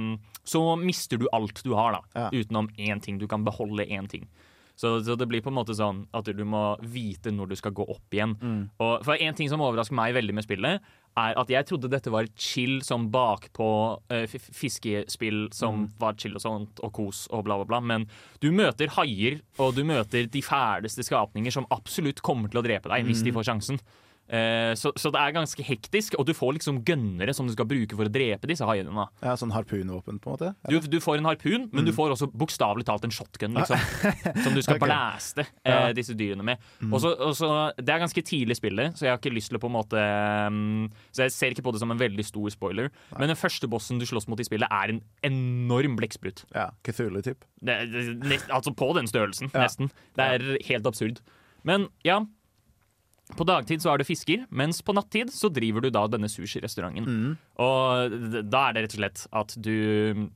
[0.44, 2.02] Så mister du alt du har, da.
[2.14, 2.30] Ja.
[2.34, 3.18] Utenom én ting.
[3.18, 4.28] Du kan beholde én ting.
[4.76, 7.76] Så, så det blir på en måte sånn at du må vite når du skal
[7.78, 8.34] gå opp igjen.
[8.42, 8.62] Mm.
[8.82, 12.10] Og for En ting som overrasker meg veldig med spillet, er at jeg trodde dette
[12.10, 13.68] var et chill som bakpå
[14.10, 17.82] uh, fiskespill som var chill og sånt, og kos og bla, bla, bla.
[17.94, 18.08] Men
[18.42, 22.90] du møter haier, og du møter de fæleste skapninger som absolutt kommer til å drepe
[22.90, 23.82] deg hvis de får sjansen.
[24.30, 27.68] Eh, så, så det er ganske hektisk, og du får liksom gønnere som du skal
[27.70, 29.08] bruke for å drepe disse haiene.
[29.22, 30.52] Ja, sånn harpunvåpen, på en måte?
[30.72, 33.78] Du, du får en harpun, men du får også bokstavelig talt en shotgun, liksom.
[34.46, 34.88] som du skal okay.
[34.88, 36.64] blæste eh, disse dyrene med.
[36.90, 39.52] Og så- og så- det er ganske tidlig i spillet, så jeg har ikke lyst
[39.52, 40.00] til å på en måte
[40.48, 42.90] um, Så jeg ser ikke på det som en veldig stor spoiler.
[43.20, 46.46] Men den første bossen du slåss mot i spillet, er en enorm blekksprut.
[46.56, 47.44] Ja, Cthulhu-typ.
[47.64, 49.66] Altså på den størrelsen, Ja.
[49.68, 49.92] nesten.
[50.16, 51.20] Det er helt absurd.
[51.64, 52.22] Men ja.
[53.38, 57.06] På dagtid så er du fisker, mens på nattid så driver du da denne sushirestauranten.
[57.08, 57.38] Mm.
[57.64, 58.18] Og
[58.52, 60.30] da er det rett og slett at du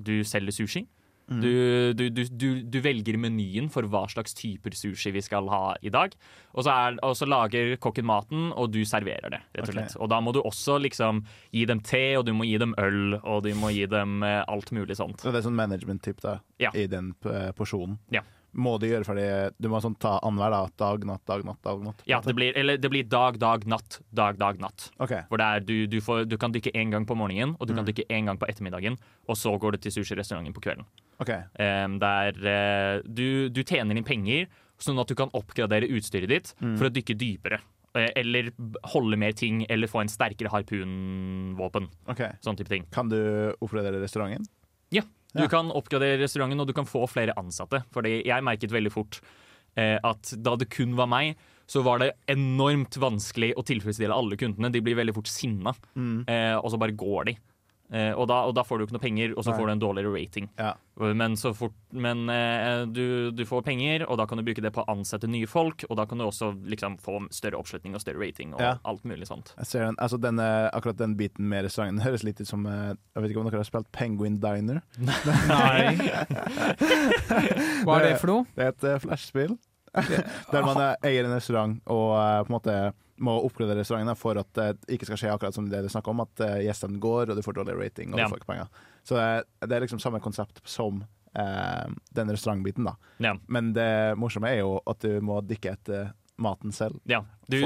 [0.00, 0.86] Du selger sushi.
[1.30, 1.40] Mm.
[1.44, 1.50] Du,
[1.94, 5.92] du, du, du, du velger menyen for hva slags typer sushi vi skal ha i
[5.94, 6.10] dag.
[6.56, 9.38] Og så, er, og så lager kokken maten, og du serverer det.
[9.54, 9.92] rett Og slett.
[9.92, 10.00] slett.
[10.02, 11.22] Og da må du også liksom
[11.54, 14.40] gi dem te, og du må gi dem øl, og du må gi dem eh,
[14.50, 15.22] alt mulig sånt.
[15.22, 16.74] Så det er sånn management-tip da, Ja.
[16.74, 18.00] i den eh, porsjonen.
[18.10, 18.24] Ja.
[18.52, 19.26] Må du gjøre ferdig
[19.62, 20.60] Du må sånn ta annenhver da.
[20.80, 22.04] Dag, natt, dag, natt, dag, natt.
[22.10, 24.00] Ja, det blir, eller det blir dag, dag, natt.
[24.10, 24.90] Dag, dag, natt.
[24.98, 25.24] Okay.
[25.30, 27.86] Hvor er, du, du, får, du kan dykke én gang på morgenen, og du kan
[27.86, 28.98] dykke én gang på ettermiddagen.
[29.30, 30.88] Og så går du til sushirestauranten på kvelden.
[31.22, 31.44] Okay.
[31.60, 34.48] Um, der uh, du, du tjener inn penger,
[34.80, 37.60] sånn at du kan oppgradere utstyret ditt for å dykke dypere.
[37.98, 38.52] Eh, eller
[38.92, 41.88] holde mer ting, eller få en sterkere harpunvåpen.
[42.12, 42.36] Okay.
[42.44, 42.86] Sånn type ting.
[42.94, 43.18] Kan du
[43.58, 44.46] oppgradere restauranten?
[44.94, 45.02] Ja,
[45.34, 45.48] du Ja.
[45.48, 47.84] kan oppgradere restauranten, og du kan få flere ansatte.
[47.92, 49.20] Fordi jeg merket veldig fort
[49.76, 51.36] eh, at da det kun var meg,
[51.68, 54.72] så var det enormt vanskelig å tilfredsstille alle kundene.
[54.72, 56.24] De blir veldig fort sinna, Mm.
[56.28, 57.36] eh, og så bare går de.
[57.90, 59.56] Eh, og, da, og da får du ikke noe penger, og så Nei.
[59.58, 60.44] får du en dårligere rating.
[60.60, 60.74] Ja.
[61.16, 64.70] Men, så fort, men eh, du, du får penger, og da kan du bruke det
[64.76, 65.82] på å ansette nye folk.
[65.88, 68.76] Og da kan du også liksom få større oppslutning og større rating og Ja.
[68.86, 69.54] alt mulig sånt.
[69.58, 72.92] Jeg ser den, altså denne, akkurat den biten med restauranten høres litt ut som eh,
[73.16, 74.82] Jeg vet ikke om dere har spilt Penguin Diner?
[75.00, 75.96] Nei.
[77.84, 78.46] Hva er det for noe?
[78.54, 79.56] Det er et uh, flashspill.
[80.52, 82.74] Der man eier en restaurant og på en måte
[83.20, 86.22] må oppgradere restaurantene for at det ikke skal skje akkurat som det du snakker om,
[86.24, 88.26] at eh, gjestene går, og du får dårlig rating, og Ja.
[88.28, 88.68] du får ikke penger.
[89.04, 91.02] Så eh, det er liksom samme konsept som
[91.36, 92.96] eh, den restaurantbiten, da.
[93.22, 93.34] Ja.
[93.48, 96.96] Men det morsomme er jo at du må dykke etter maten selv.
[97.04, 97.20] Ja,
[97.52, 97.58] du,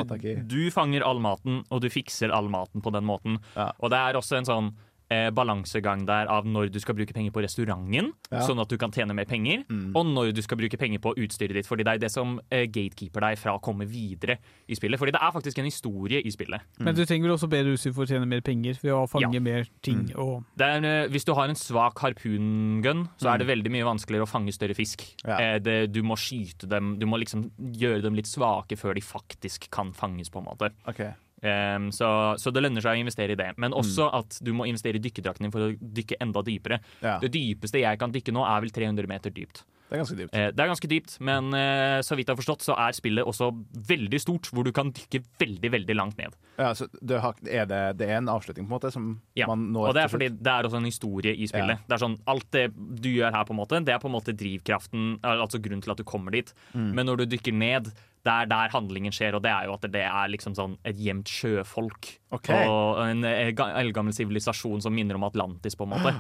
[0.51, 3.39] du fanger all maten, og du fikser all maten på den måten.
[3.79, 4.73] Og det er også en sånn
[5.15, 8.41] eh, balansegang der av når du skal bruke penger på restauranten, Ja.
[8.47, 9.93] sånn at du kan tjene mer penger, Mm.
[9.95, 11.67] og når du skal bruke penger på utstyret ditt.
[11.71, 14.99] Fordi det er det som eh, gatekeeper deg fra å komme videre i spillet.
[14.99, 16.61] Fordi det er faktisk en historie i spillet.
[16.81, 19.33] Men du trenger vel også bedre utstyr for å tjene mer penger ved å fange
[19.35, 19.41] Ja.
[19.41, 20.19] mer ting Mm.
[20.19, 23.85] og Det er, eh, hvis du har en svak harpungun, så er det veldig mye
[23.85, 25.05] vanskeligere å fange større fisk.
[25.25, 25.29] Mm.
[25.29, 25.37] Ja.
[25.39, 29.01] Eh, det, du må skyte dem, du må liksom gjøre dem litt svake før de
[29.05, 30.71] faktisk kan fanges, på en måte.
[30.89, 31.15] OK.
[31.45, 32.09] Ehm, så,
[32.41, 33.51] så det lønner seg å investere i det.
[33.61, 34.19] Men også Mm.
[34.19, 36.81] at du må investere i dykkerdrakten din for å dykke enda dypere.
[37.03, 37.19] Ja.
[37.21, 39.63] Det dypeste jeg kan dykke nå, er vel 300 meter dypt.
[39.89, 40.35] Det er ganske dypt.
[40.35, 43.29] Eh, det er ganske dypt, men eh, så vidt jeg har forstått, så er spillet
[43.29, 43.51] også
[43.91, 46.37] veldig stort, hvor du kan dykke veldig, veldig langt ned.
[46.57, 49.49] Ja, så det, har, er det, det er en avslutning, på en måte, som Ja,
[49.51, 51.85] man når Og det er fordi det er også en historie i spillet.
[51.85, 51.89] Ja.
[51.89, 54.17] Det er sånn, Alt det du gjør her, på en måte, det er på en
[54.17, 56.55] måte drivkraften, altså grunnen til at du kommer dit.
[56.73, 56.91] Mm.
[56.97, 57.93] Men når du dykker ned,
[58.25, 60.97] det er der handlingen skjer, og det er jo at det er liksom sånn et
[61.01, 62.15] gjemt sjøfolk.
[62.35, 62.65] Okay.
[62.71, 66.15] Og en eh, eldgammel sivilisasjon som minner om Atlantis, på en måte.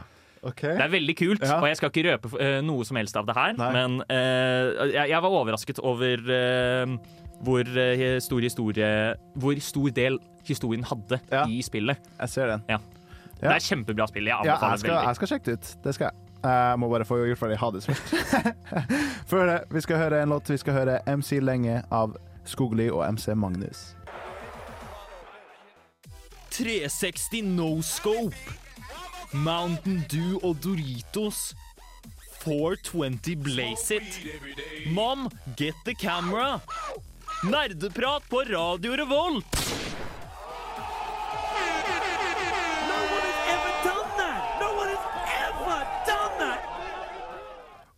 [0.44, 0.60] OK.
[0.62, 1.58] Det er veldig kult, Ja.
[1.60, 3.70] og jeg skal ikke røpe uh, noe som helst av det her, Nei.
[3.72, 6.96] men uh, jeg, jeg var overrasket over uh,
[7.44, 7.64] hvor,
[8.20, 8.90] stor historie,
[9.40, 11.46] hvor stor del historien hadde Ja.
[11.48, 11.98] i spillet.
[12.20, 12.62] Jeg ser den.
[12.68, 12.78] Ja.
[13.42, 13.48] Ja.
[13.50, 14.24] Det er kjempebra spill.
[14.30, 15.06] Jeg Ja, anbefaler jeg skal, veldig.
[15.08, 15.72] jeg skal sjekke det ut.
[15.84, 16.20] Det skal jeg.
[16.44, 18.14] Jeg må bare få gjort ferdig Hades først.
[19.32, 20.48] Før det, vi skal høre en låt.
[20.52, 23.94] Vi skal høre MC Lenge av Skogli og MC Magnus.
[26.54, 28.36] 360 no scope.
[29.34, 31.54] Mountain Dew og Doritos.
[32.44, 34.20] 420 Blaze It.
[34.86, 36.60] Mom, get the camera.
[37.44, 39.46] Nerdeprat på Radio Revolt.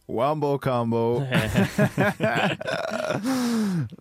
[0.08, 1.20] Wambo combo.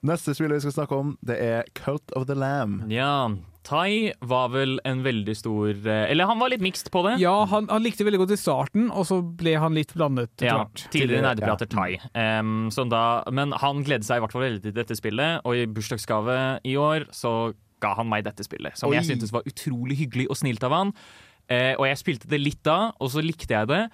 [0.02, 2.91] Neste spiller vi skal snakke om, det er Cult of the Lamb.
[2.91, 3.30] Ja,
[3.65, 7.15] Tai var vel en veldig stor eh, Eller han var litt mixed på det.
[7.23, 10.62] Ja, han, han likte veldig godt i starten, og så ble han litt blandet Ja,
[10.62, 10.86] klart.
[10.93, 11.73] tidligere nerdeprater ja.
[11.73, 12.41] Tai.
[12.45, 15.65] Um, da, men han gledet seg i hvert fall veldig til dette spillet, og i
[15.65, 18.78] bursdagsgave i år så ga han meg dette spillet.
[18.80, 18.99] Som Oi.
[18.99, 20.93] jeg syntes var utrolig hyggelig og snilt av han.
[21.49, 23.86] Uh, og jeg spilte det litt da, og så likte jeg det.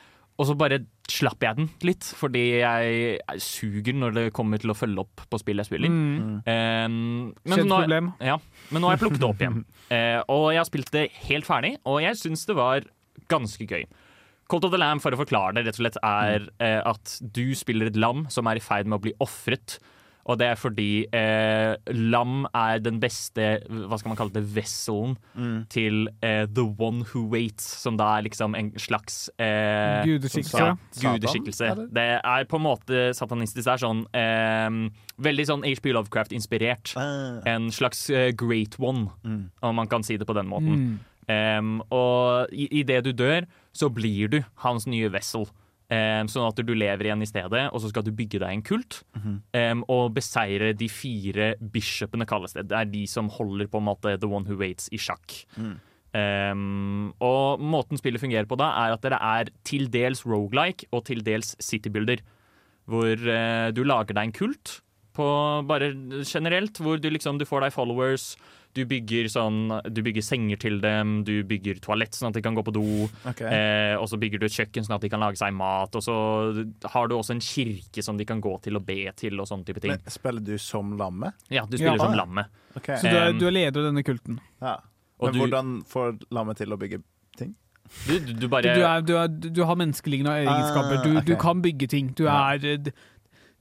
[0.41, 0.79] Og så bare
[1.11, 5.21] slapp jeg den litt, fordi jeg jeg suger når det kommer til å følge opp
[5.29, 5.91] på spill jeg spiller.
[5.91, 6.39] Mm.
[6.47, 6.95] Um,
[7.45, 8.09] Kjent nå, problem.
[8.25, 8.39] ja,
[8.71, 9.59] men nå har jeg plukket det opp igjen.
[9.91, 12.87] Uh, og jeg har spilt det helt ferdig, og jeg syns det var
[13.31, 13.85] ganske gøy.
[14.51, 17.51] Cult of the Lamb, for å forklare det, rett og slett er uh, at du
[17.57, 19.77] spiller et lam som er i ferd med å bli ofret.
[20.29, 25.15] Og det er fordi eh, lam er den beste hva skal man kalle det, vesselen
[25.73, 30.51] til eh, the one who waits, som da er liksom en slags eh, Gudeskikkelse.
[30.51, 30.77] Satan,
[31.17, 31.65] Gudeskikkelse.
[31.71, 31.87] eller?
[31.91, 33.65] Det er på en måte satanistisk.
[33.65, 36.93] Det er sånn eh, Veldig sånn HP Lovecraft-inspirert.
[36.97, 37.41] Uh.
[37.45, 39.49] En slags eh, great one, Mm.
[39.61, 40.75] om man kan si det på den måten.
[40.75, 40.99] Mm.
[41.31, 45.45] Um, og i- idet du dør, så blir du hans nye vessel.
[45.91, 48.63] Em, sånn at du lever igjen i stedet, og så skal du bygge deg en
[48.63, 49.01] kult.
[49.57, 52.69] Em, og beseire de fire bishopene, kalles det.
[52.71, 55.35] Det er de som holder på en måte the one who waits i sjakk.
[55.57, 55.79] Mm.
[56.11, 61.05] Um, og måten spillet fungerer på da, er at dere er til dels rogelike og
[61.07, 62.23] til dels citybuilder.
[62.91, 64.79] Hvor uh, du lager deg en kult,
[65.11, 65.27] på
[65.67, 65.91] bare
[66.23, 68.31] generelt, hvor du liksom du får deg followers.
[68.73, 72.55] Du bygger, sånn, du bygger senger til dem, du bygger toalett sånn at de kan
[72.55, 72.83] gå på do.
[73.27, 73.49] Okay.
[73.51, 75.95] Eh, og så bygger du et kjøkken sånn at de kan lage seg mat.
[75.99, 76.15] Og så
[76.93, 79.67] har du også en kirke som de kan gå til og be til og sånne
[79.67, 79.91] type ting.
[79.97, 81.35] Men spiller du som lammet?
[81.51, 82.05] Ja, du spiller Ja.
[82.05, 82.47] som lammet.
[82.77, 82.95] Okay.
[83.01, 84.39] Så du er, du er leder av denne kulten.
[84.61, 84.77] Ja.
[85.19, 87.03] Og Men du- hvordan får lammet til å bygge
[87.37, 87.55] ting?
[88.07, 91.03] Du, du, bare du, er, du, er, du har menneskelignende egenskaper.
[91.03, 91.25] Du, okay.
[91.27, 92.13] du kan bygge ting.
[92.15, 92.57] Du er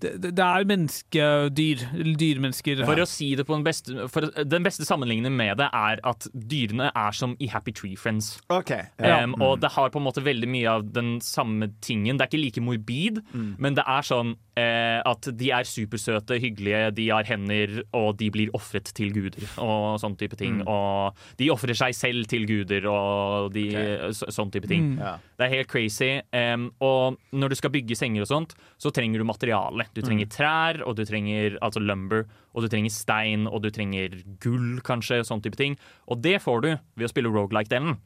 [0.01, 1.85] det, det, er menneskedyr.
[2.21, 2.83] Dyrmennesker.
[2.89, 6.29] For å si det på den beste for Den beste sammenligningen med det er at
[6.33, 8.33] dyrene er som i Happy Tree Friends.
[8.53, 8.89] Okay.
[9.01, 9.23] Ja.
[9.25, 12.19] Um, og det har på en måte veldig mye av den samme tingen.
[12.19, 13.21] Det er ikke like morbid,
[13.61, 18.31] men det er sånn eh, at de er supersøte, hyggelige, de har hender, og de
[18.33, 20.61] blir ofret til guder og sånn type ting.
[20.69, 23.67] Og de ofrer seg selv til guder og de,
[24.17, 24.95] så, sånn type ting.
[24.95, 25.03] Mm.
[25.05, 25.15] Ja.
[25.39, 26.13] Det er helt crazy.
[26.35, 29.87] Um, og når du skal bygge senger og sånt, så trenger du materiale.
[29.97, 34.21] Du trenger trær, og du trenger altså lumber, og du trenger stein, og du trenger
[34.43, 35.77] gull, kanskje, og sånn type ting.
[36.11, 37.99] Og det får du ved å spille rogelike-delen.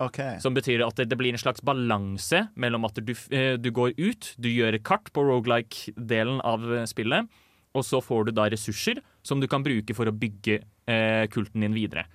[0.00, 0.38] Okay.
[0.40, 3.92] Som betyr at det, det blir en slags balanse mellom at du, eh, du går
[4.00, 7.28] ut, du gjør kart på rogelike-delen av eh, spillet,
[7.76, 11.66] og så får du da ressurser som du kan bruke for å bygge eh, kulten
[11.66, 12.06] din videre.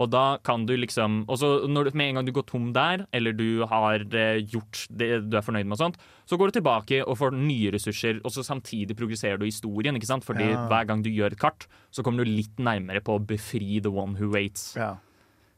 [0.00, 2.70] Og da kan du liksom Og så når du, med en gang du går tom
[2.76, 6.50] der, eller du har eh, gjort det du er fornøyd med, og sånt, så går
[6.50, 9.94] du tilbake og får nye ressurser, og så samtidig progresserer du historien.
[9.98, 10.24] ikke sant?
[10.24, 10.66] Fordi Ja.
[10.70, 13.90] hver gang du gjør et kart, så kommer du litt nærmere på å befri the
[13.92, 14.74] one who waits.
[14.76, 14.96] Ja.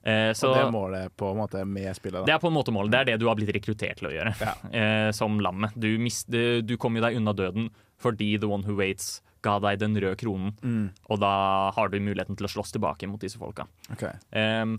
[0.04, 2.26] Eh, så Og det er målet på en måte med spillet.
[2.26, 2.90] det er på en måte målet.
[2.90, 4.34] Det er det du har blitt rekruttert til å gjøre.
[4.40, 4.54] Ja.
[4.72, 5.70] Eh, som lammet.
[5.78, 7.70] Du, mist, du kom jo deg unna døden
[8.02, 10.54] fordi The One Who Waits ga deg den røde kronen.
[10.62, 10.84] Mm.
[11.10, 11.34] Og da
[11.74, 13.66] har du muligheten til å slåss tilbake mot disse folka.
[13.94, 14.14] Okay.
[14.34, 14.78] Um,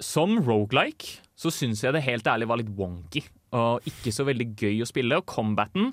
[0.00, 3.24] som rogelike så syns jeg det helt ærlig var litt wonky
[3.56, 5.18] og ikke så veldig gøy å spille.
[5.18, 5.90] Og combaten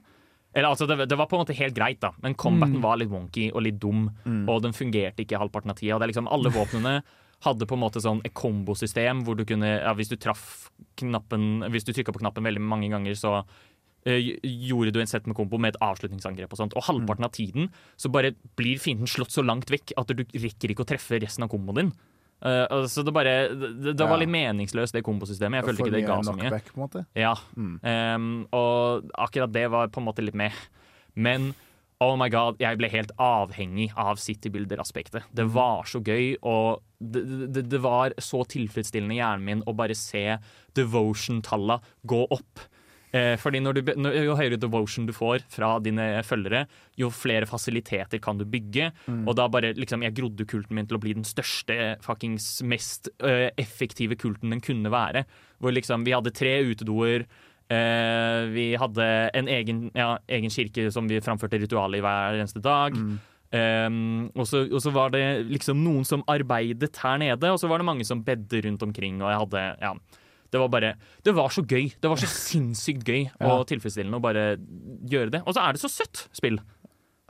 [0.57, 3.11] eller altså det, det var på en måte helt greit, da, men combaten var litt
[3.11, 4.07] wonky og litt dum.
[4.49, 5.99] Og den fungerte ikke halvparten av tida.
[6.09, 7.01] Liksom Alle våpnene
[7.45, 11.67] hadde på en måte sånn et kombosystem hvor du kunne ja, Hvis du traff knappen
[11.69, 13.43] Hvis du trykka på knappen veldig mange ganger, så
[14.07, 16.53] gjorde du en sett med kombo med et avslutningsangrep.
[16.53, 20.13] og sånt Og halvparten av tiden så bare blir fienden slått så langt vekk at
[20.13, 21.91] du rekker ikke å treffe resten av komboen din.
[22.37, 25.57] Uh, altså det bare Det, det var litt meningsløst, det kombosystemet.
[25.57, 26.51] Jeg følte ikke det ga så mye.
[26.69, 27.05] på en måte.
[27.17, 27.33] Ja.
[27.57, 27.77] Mm.
[27.81, 30.53] Um, og akkurat det var på en måte litt med.
[31.17, 31.55] Men
[32.03, 35.25] oh my god, jeg ble helt avhengig av citybuilder-aspektet.
[35.33, 37.23] Det var så gøy, og det,
[37.55, 40.37] det, det var så tilfredsstillende i hjernen min å bare se
[40.77, 42.67] devotion-talla gå opp.
[43.15, 43.79] Eh, fordi du,
[44.27, 46.65] Jo høyere devotion du får fra dine følgere,
[46.99, 48.91] jo flere fasiliteter kan du bygge.
[49.25, 53.09] Og da bare liksom Jeg grodde kulten min til å bli den største, fuckings mest
[53.23, 55.25] eh, effektive kulten den kunne være.
[55.59, 57.25] Hvor liksom vi hadde tre utedoer.
[57.69, 62.63] Eh, vi hadde en egen, ja, egen kirke som vi framførte ritualet i hver eneste
[62.63, 62.95] dag.
[63.47, 67.69] Um, og, så, og så var det liksom noen som arbeidet her nede, og så
[67.71, 69.21] var det mange som bedde rundt omkring.
[69.23, 69.93] Og jeg hadde, ja
[70.51, 71.89] Det var bare Det var så gøy.
[72.01, 73.49] Det var så sinnssykt gøy Ja.
[73.53, 74.45] og tilfredsstillende å bare
[75.11, 75.41] gjøre det.
[75.45, 76.59] Og så er det så søtt spill.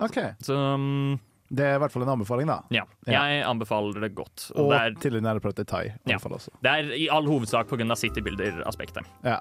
[0.04, 0.18] OK.
[0.46, 1.16] Så um,
[1.50, 2.60] Det er i hvert fall en anbefaling, da.
[2.70, 4.52] ja, jeg anbefaler det godt.
[4.56, 5.84] Og Og det, er, til nerdeprat i thai.
[6.06, 6.18] Ja.
[6.22, 6.52] også.
[6.62, 7.96] det er i all hovedsak pga.
[7.96, 9.08] citybuilder-aspektet.
[9.24, 9.40] Ja.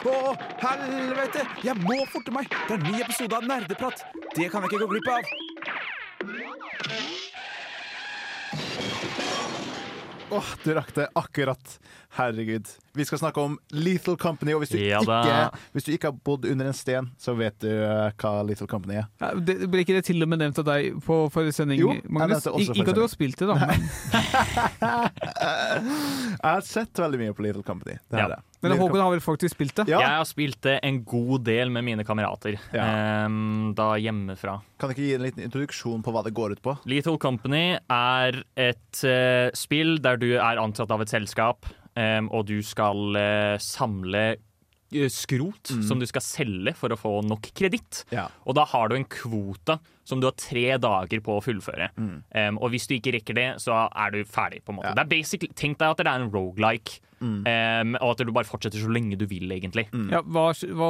[0.00, 0.12] Å,
[0.62, 1.42] helvete!
[1.62, 2.48] Jeg må forte meg!
[2.48, 4.04] Det er en ny episode av Nerdeprat.
[4.36, 5.22] Det kan jeg ikke gå glipp av.
[10.30, 11.78] Åh, du rakk det akkurat.
[12.16, 12.66] Herregud.
[12.98, 16.16] Vi skal snakke om Lethal Company, og hvis du, Ja ikke, hvis du ikke har
[16.26, 19.06] bodd under en sten, så vet du eh, hva Lethal Company er.
[19.22, 21.92] Ja, det ble ikke det til og med nevnt av deg på forrige sending, Jo,
[21.94, 22.46] jeg Magnus?
[22.46, 23.58] Ik ikke at du har spilt det, da.
[26.40, 27.98] Jeg har sett veldig mye på Lethal Company.
[28.10, 28.24] Det Ja.
[28.26, 28.42] er jeg.
[28.62, 29.86] Men Håkon har vel faktisk spilt det?
[29.88, 30.00] Ja.
[30.04, 33.24] Jeg har spilt det en god del med mine kamerater Ja.
[33.26, 34.58] um, da hjemmefra.
[34.78, 36.76] Kan du ikke gi en liten introduksjon på hva det går ut på?
[36.90, 42.46] Lethal Company er et uh, spill der du er ansatt av et selskap, um, og
[42.52, 44.46] du skal uh, samle skrot
[44.90, 48.00] skrot som du skal selge for å få nok kreditt.
[48.10, 48.24] Ja.
[48.42, 51.92] Og da har du en kvota som du har tre dager på å fullføre.
[51.94, 54.64] Um, og hvis du ikke rekker det, så er du ferdig.
[54.64, 54.90] på en måte.
[54.90, 54.96] Ja.
[54.98, 58.48] Det er basically, Tenk deg at det er en rogelike, um, og at du bare
[58.48, 59.86] fortsetter så lenge du vil, egentlig.
[60.10, 60.88] Ja, hva, hva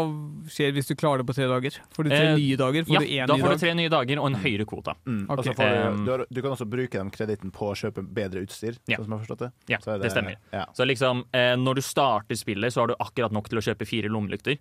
[0.50, 1.78] skjer hvis du klarer det på tre dager?
[1.96, 2.84] Får du tre Eh, nye dager?
[2.86, 3.58] Får Ja, du én da ny får dag?
[3.58, 4.94] du tre nye dager og en høyere kvota.
[5.06, 5.24] Mm.
[5.28, 5.54] Okay.
[5.54, 8.44] Får Um, du, du, har, du kan også bruke den kreditten på å kjøpe bedre
[8.46, 8.96] utstyr, Ja.
[8.98, 9.50] sånn som jeg har forstått det.
[9.74, 10.36] Ja, Så er det stemmer.
[10.52, 10.64] Ja.
[10.74, 13.86] Så liksom, eh, når du starter spillet, så har du akkurat nok til å kjøpe
[13.86, 14.58] fire lommelykter.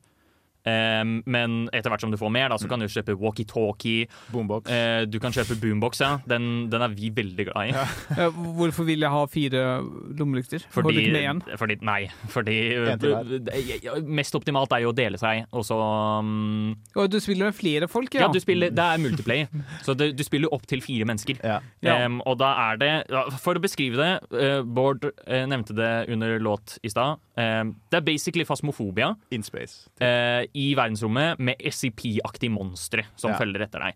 [0.68, 4.08] Um, men etter hvert som du får mer, da, så kan du kjøpe walkietalkie.
[4.34, 4.70] Boombox.
[4.70, 6.12] Eh, du kan kjøpe boombox, ja.
[6.30, 7.74] Den, den er vi veldig glad i.
[7.74, 8.28] Ja,
[8.60, 9.64] hvorfor vil jeg ha fire
[10.20, 10.66] lommelykter?
[10.76, 11.58] Holder Fordi, ikke med én?
[11.58, 12.00] fordi Nei.
[12.30, 12.58] Fordi
[14.10, 17.88] Mest optimalt er jo å dele seg, og så um, Og du spiller med flere
[17.92, 18.32] folk, Ja, ja?
[18.34, 19.48] du spiller, det er multiplayer.
[19.86, 21.40] Så det, du spiller opp til fire mennesker.
[21.46, 21.60] Ja.
[21.86, 21.96] Ja.
[22.06, 22.92] Um, og da er det
[23.44, 27.20] For å beskrive det, eh, Bård eh, nevnte det under låt i stad.
[27.40, 29.88] Um, det er basically fasmofobia In space.
[30.04, 33.38] eh, i verdensrommet med SCP-aktige monstre som Ja.
[33.38, 33.96] følger etter deg.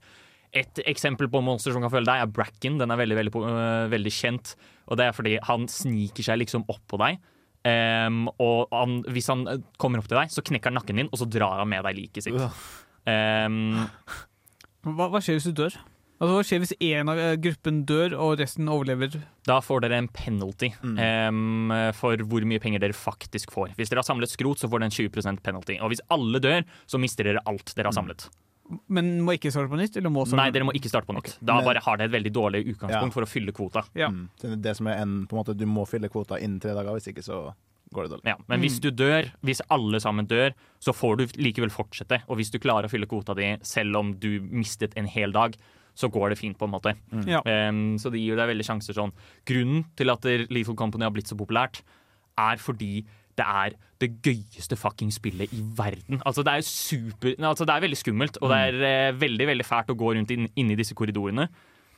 [0.53, 2.77] Et eksempel på monster som kan følge deg, er Bracken.
[2.77, 4.55] Den er veldig, veldig, øh, veldig kjent.
[4.87, 7.17] Og det er fordi han sniker seg liksom opp på deg.
[7.65, 11.07] Um, og han, hvis han øh, kommer opp til deg, så knekker han nakken din,
[11.11, 12.35] og så drar han med deg liket sitt.
[13.07, 13.87] Ehm,
[14.83, 15.77] Hva, hva skjer hvis du dør?
[16.23, 19.17] Altså, Hva skjer hvis én av eh, gruppen dør, og resten overlever?
[19.43, 20.95] da får dere en penalty Mm.
[21.27, 23.73] um, for hvor mye penger dere faktisk får.
[23.75, 25.75] Hvis dere har samlet skrot, så får dere en 20% penalty.
[25.83, 28.29] Og hvis alle dør, så mister dere alt dere har samlet.
[28.87, 29.97] Men må ikke starte på nytt?
[29.99, 31.33] Eller må starte Nei, dere må ikke starte på nytt.
[31.43, 33.15] Da bare har dere et veldig dårlig utgangspunkt Ja.
[33.17, 33.83] for å fylle kvota.
[33.93, 34.07] Ja.
[34.07, 34.29] Mm.
[34.39, 36.71] Det er det som er en, på en måte, Du må fylle kvota innen tre
[36.71, 37.53] dager, hvis ikke så
[37.95, 38.33] går det dårlig.
[38.33, 42.23] Ja, men hvis du dør, hvis alle sammen dør, så får du likevel fortsette.
[42.27, 45.57] Og hvis du klarer å fylle kvota di selv om du mistet en hel dag,
[45.93, 46.95] så går det fint, på en måte.
[47.29, 47.43] Ja.
[47.45, 49.13] Um, så det gir deg veldig sjanser sånn.
[49.49, 51.83] Grunnen til at Lethal Company har blitt så populært,
[52.41, 53.03] er fordi
[53.37, 56.21] det er det gøyeste fucking spillet i verden.
[56.25, 58.81] Altså, det er super Altså, det er veldig skummelt, og det er
[59.13, 61.47] uh, veldig, veldig fælt å gå rundt inn, inni disse korridorene.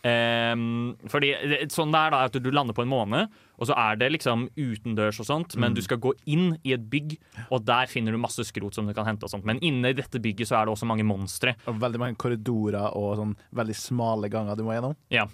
[0.05, 1.31] Em, fordi
[1.73, 3.23] sånn det er da at du lander på en måne,
[3.55, 6.83] og så er det liksom utendørs og sånt, men du skal gå inn i et
[6.91, 7.15] bygg,
[7.49, 9.47] og der finner du masse skrot som du kan hente og sånt.
[9.47, 11.55] Men inne i dette bygget så er det også mange monstre.
[11.71, 14.97] Og veldig mange korridorer og sånn veldig smale ganger du må gjennom.
[15.13, 15.25] Ja,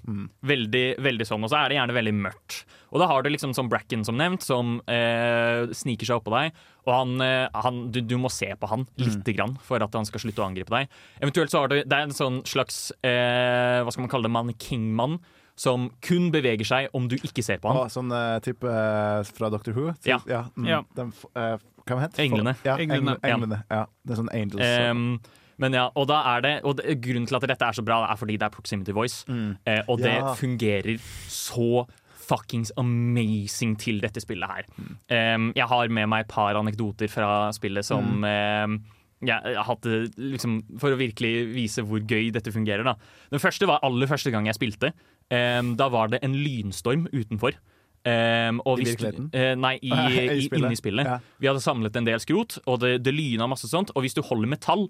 [0.47, 1.43] veldig, veldig sånn.
[1.43, 2.61] Og så er det gjerne veldig mørkt.
[2.91, 6.55] Og da har du liksom sånn Bracken som nevnt, som eh, sniker seg oppå deg.
[6.87, 10.05] Og han, eh, han, du, du må se på han lite grann for at han
[10.07, 10.89] skal slutte å angripe deg.
[11.21, 14.33] Eventuelt så har du Det er en sånn slags eh, Hva skal man kalle det?
[14.37, 15.19] Mannequin-mann.
[15.61, 17.83] Som kun beveger seg om du ikke ser på han.
[17.83, 19.91] Å, sånn eh, type eh, fra Doctor Who.
[20.07, 20.17] Ja.
[20.25, 20.79] mm, Ja.
[20.97, 22.25] Den, eh, hva heter det?
[22.25, 22.55] Englene.
[22.65, 23.17] Ja, Englene.
[23.21, 23.59] englene.
[23.69, 23.83] Ja.
[24.01, 24.73] Det er sånn angels.
[24.89, 25.19] Um,
[25.61, 27.99] men ja, og da er det Og det, grunnen til at dette er så bra,
[28.09, 29.21] er fordi det er proximity voice.
[29.29, 30.33] Eh, og det Ja.
[30.39, 30.97] fungerer
[31.29, 31.83] så
[32.21, 34.71] fuckings amazing til dette spillet her.
[35.11, 38.79] Um, jeg har med meg et par anekdoter fra spillet som ehm,
[39.21, 42.85] jeg har hatt det liksom, For å virkelig vise hvor gøy dette fungerer.
[42.87, 42.95] da
[43.29, 44.93] Den første var aller første gang jeg spilte.
[45.31, 47.57] Um, da var det en lynstorm utenfor.
[48.01, 49.27] Um, I virkeligheten?
[49.29, 49.91] Uh, nei, i,
[50.41, 51.05] I inni spillet.
[51.05, 51.19] Ja.
[51.37, 53.93] Vi hadde samlet en del skrot, og det, det lyna masse sånt.
[53.93, 54.87] Og hvis du holder metall,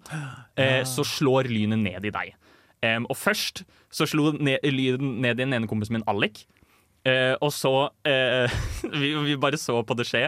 [0.55, 2.31] eh, så slår lynet ned i deg.
[2.81, 6.45] Um, og først så slo ned, lyden ned i den ene kompisen min, Alec.
[7.07, 7.73] Eh, og så
[8.05, 8.51] eh,
[9.01, 10.27] vi, vi bare så på det skje.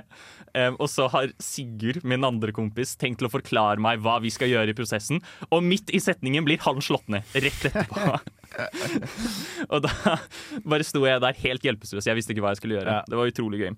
[0.54, 4.32] Eh, og så har Sigurd, min andre kompis, tenkt til å forklare meg hva vi
[4.34, 5.22] skal gjøre i prosessen.
[5.50, 7.28] Og midt i setningen blir han slått ned.
[7.34, 8.18] Rett etterpå.
[9.74, 10.18] og da
[10.62, 12.06] bare sto jeg der helt hjelpeløs.
[12.06, 13.00] Jeg visste ikke hva jeg skulle gjøre.
[13.10, 13.74] Det var utrolig gøy.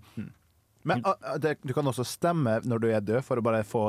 [0.85, 3.83] Men ah, det, du kan også stemme når du er død, for å bare få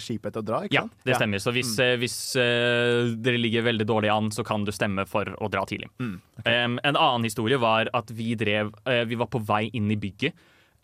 [0.00, 0.60] skipet til å dra?
[0.64, 0.94] ikke Ja, sant?
[1.04, 1.42] det stemmer.
[1.44, 5.28] Så hvis, eh, hvis uh, dere ligger veldig dårlig an, så kan du stemme for
[5.36, 5.90] å dra tidlig.
[6.00, 9.98] Em, en annen historie var at vi drev uh, Vi var på vei inn i
[10.00, 10.32] bygget,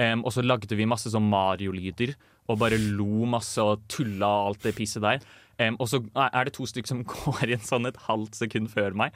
[0.03, 2.15] em, og så lagde vi masse sånn Mario-lyder.
[2.47, 5.25] Og bare lo masse og tulla og alt det pisset der.
[5.57, 8.97] Um, og så er det to stykker som går inn sånn et halvt sekund før
[8.99, 9.15] meg.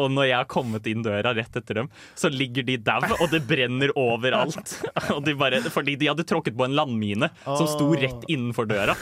[0.00, 3.28] Og når jeg har kommet inn døra rett etter dem, så ligger de dau, og
[3.32, 4.78] det brenner overalt.
[5.26, 8.96] de bare, fordi de hadde tråkket på en landmine som sto rett innenfor døra.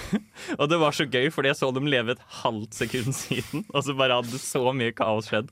[0.60, 3.82] Og det var så gøy, fordi jeg så dem leve et halvt sekund siden, og
[3.84, 5.50] så bare hadde så mye kaos skjedd.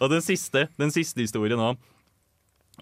[0.00, 1.74] og den siste, den siste historien nå,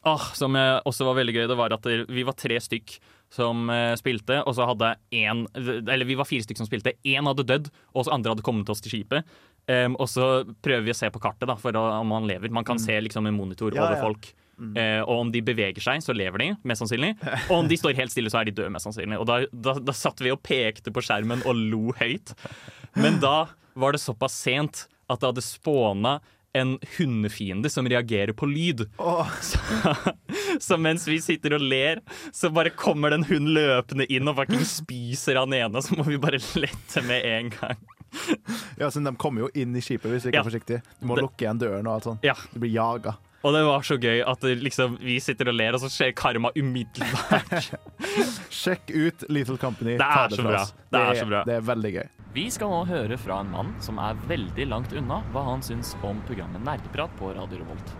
[0.08, 2.96] åh, som også var veldig gøy, det var at vi var tre stykk
[3.32, 6.92] som eh, spilte, og så hadde én Eller vi var fire stykk som spilte.
[7.08, 9.28] Én hadde dødd, og så andre hadde kommet oss til skipet.
[9.70, 12.52] Um, og så prøver vi å se på kartet da, for om han lever.
[12.52, 14.02] Man kan se liksom en monitor Ja, over ja.
[14.02, 14.32] folk.
[14.76, 17.14] Eh, og om de beveger seg, så lever de, mest sannsynlig.
[17.48, 19.16] Og om de står helt stille, så er de døde, mest sannsynlig.
[19.18, 22.34] Og da, da, da satt vi og pekte på skjermen og lo høyt.
[22.94, 26.18] Men da var det såpass sent at det hadde spåna
[26.54, 28.84] en hundefiende som reagerer på lyd.
[28.98, 29.28] Oh.
[29.40, 29.58] Så,
[30.60, 32.00] Så mens vi sitter og ler,
[32.32, 36.18] så bare kommer den hunden løpende inn og fucking spiser han ene, så må vi
[36.20, 37.80] bare lette med en gang.
[38.76, 40.44] Ja, så De kommer jo inn i skipet hvis du ikke Ja.
[40.44, 40.80] er forsiktig.
[41.00, 42.20] Du må Det- lukke igjen døren og alt sånt.
[42.28, 42.34] Ja.
[42.52, 43.16] Du blir jaga.
[43.42, 46.52] Og det var så gøy at liksom, vi sitter og ler, og så skjer karma
[46.54, 47.72] umiddelbart.
[48.52, 49.96] Sjekk ut Lethal Company.
[49.98, 50.60] Det er, det, så bra.
[50.62, 51.40] Det, er, Det er så bra.
[51.48, 52.08] Det er veldig gøy.
[52.32, 55.90] Vi skal nå høre fra en mann som er veldig langt unna hva han syns
[56.00, 57.92] om programmet Nerdeprat på Radio Revolt.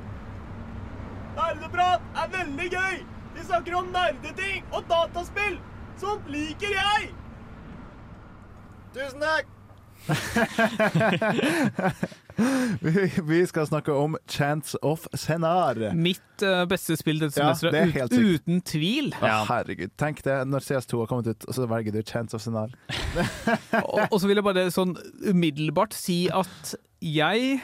[1.37, 2.97] Nerdeprat er veldig gøy!
[3.35, 5.61] Vi snakker om nerdeting og dataspill!
[6.01, 7.13] Sånt liker jeg!
[8.97, 9.45] Tusen takk!
[12.87, 15.81] vi, vi skal snakke om Chance of Senar.
[15.95, 19.13] Mitt eh, beste spill dette Ja, det er ut- helt uten tvil.
[19.23, 19.43] Ja.
[19.49, 19.93] herregud.
[20.01, 22.73] Tenk det når CS2 har kommet ut, og så velger du Chance of Senar.
[23.83, 24.93] Og, og så vil jeg bare sånn
[25.29, 27.61] umiddelbart si at jeg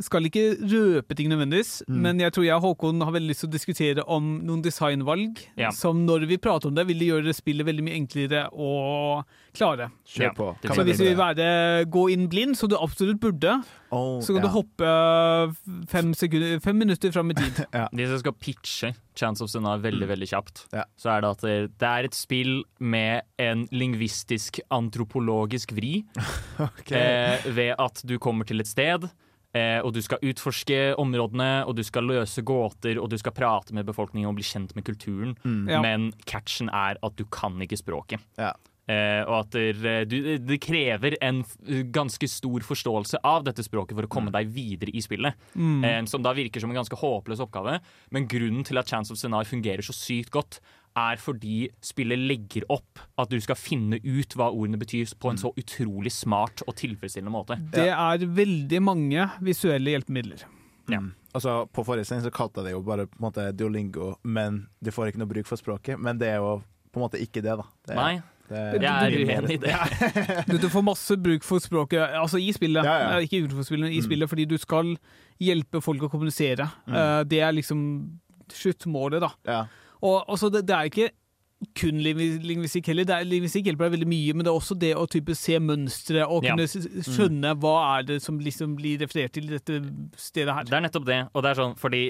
[0.00, 2.00] skal ikke røpe ting nødvendigvis, Mm.
[2.02, 5.38] men jeg tror jeg og Håkon har veldig lyst til å diskutere om noen designvalg
[5.56, 5.70] Ja.
[5.70, 9.24] som når vi prater om det, vil det gjøre spillet veldig mye enklere å
[9.54, 9.90] klare.
[10.06, 10.56] Kjør på.
[10.64, 14.34] Ja, Så hvis vi vil være gå inn blind, som du absolutt burde, Oh, så
[14.34, 14.42] kan ja.
[14.42, 17.56] du hoppe fem, sekunder, fem minutter fram i tid.
[17.92, 20.84] Hvis jeg skal pitche Chance of Sunna veldig veldig kjapt, Ja.
[20.96, 26.04] så er det at det, det er et spill med en lingvistisk antropologisk vri.
[26.60, 26.94] okay.
[26.96, 29.08] eh, ved at du kommer til et sted,
[29.56, 33.76] eh, og du skal utforske områdene, og du skal løse gåter, og du skal prate
[33.76, 35.36] med befolkningen og bli kjent med kulturen.
[35.70, 35.82] Ja.
[35.84, 38.24] Men catchen er at du kan ikke språket.
[38.40, 38.54] Ja.
[38.90, 41.42] Eh, og at det, du, det krever en
[41.94, 45.36] ganske stor forståelse av dette språket for å komme deg videre i spillet.
[45.54, 45.84] Mm.
[45.84, 47.78] Eh, som da virker som en ganske håpløs oppgave.
[48.14, 50.60] Men grunnen til at Chance of scenario fungerer så sykt godt,
[50.98, 55.38] er fordi spillet legger opp at du skal finne ut hva ordene betyr på en
[55.40, 57.58] så utrolig smart og tilfredsstillende måte.
[57.74, 60.42] Det er veldig mange visuelle hjelpemidler.
[60.90, 61.00] Ja.
[61.34, 64.64] Altså, på forrige sending så kalte jeg det jo bare på en måte Duolingo, men
[64.82, 66.00] du får ikke noe bruk for språket.
[66.02, 66.56] Men det er jo
[66.90, 67.66] på en måte ikke det, da.
[67.86, 68.14] Det, Nei,
[68.50, 69.74] det, jeg er uenig i det.
[70.50, 72.82] Du, du får masse bruk for språket, altså i spillet.
[72.82, 73.20] Ja, ja.
[73.22, 74.96] Ikke utenfor spillet, men i spillet, fordi du skal
[75.40, 76.66] hjelpe folk å kommunisere.
[76.90, 77.84] Eh, Det er liksom
[78.50, 79.30] sluttmålet, da.
[79.46, 79.60] Ja.
[80.02, 81.10] Og så det, det er ikke
[81.76, 83.04] kun lingvi- lingvistikk heller.
[83.04, 85.58] Det er, lingvistikk hjelper deg veldig mye, men det er også det å type se
[85.60, 86.54] mønstre og Ja.
[86.56, 86.64] kunne
[87.04, 89.76] skjønne hva er det som liksom blir referert til i dette
[90.16, 90.64] stedet her.
[90.64, 91.18] Det er nettopp det.
[91.34, 92.00] Og det er sånn, fordi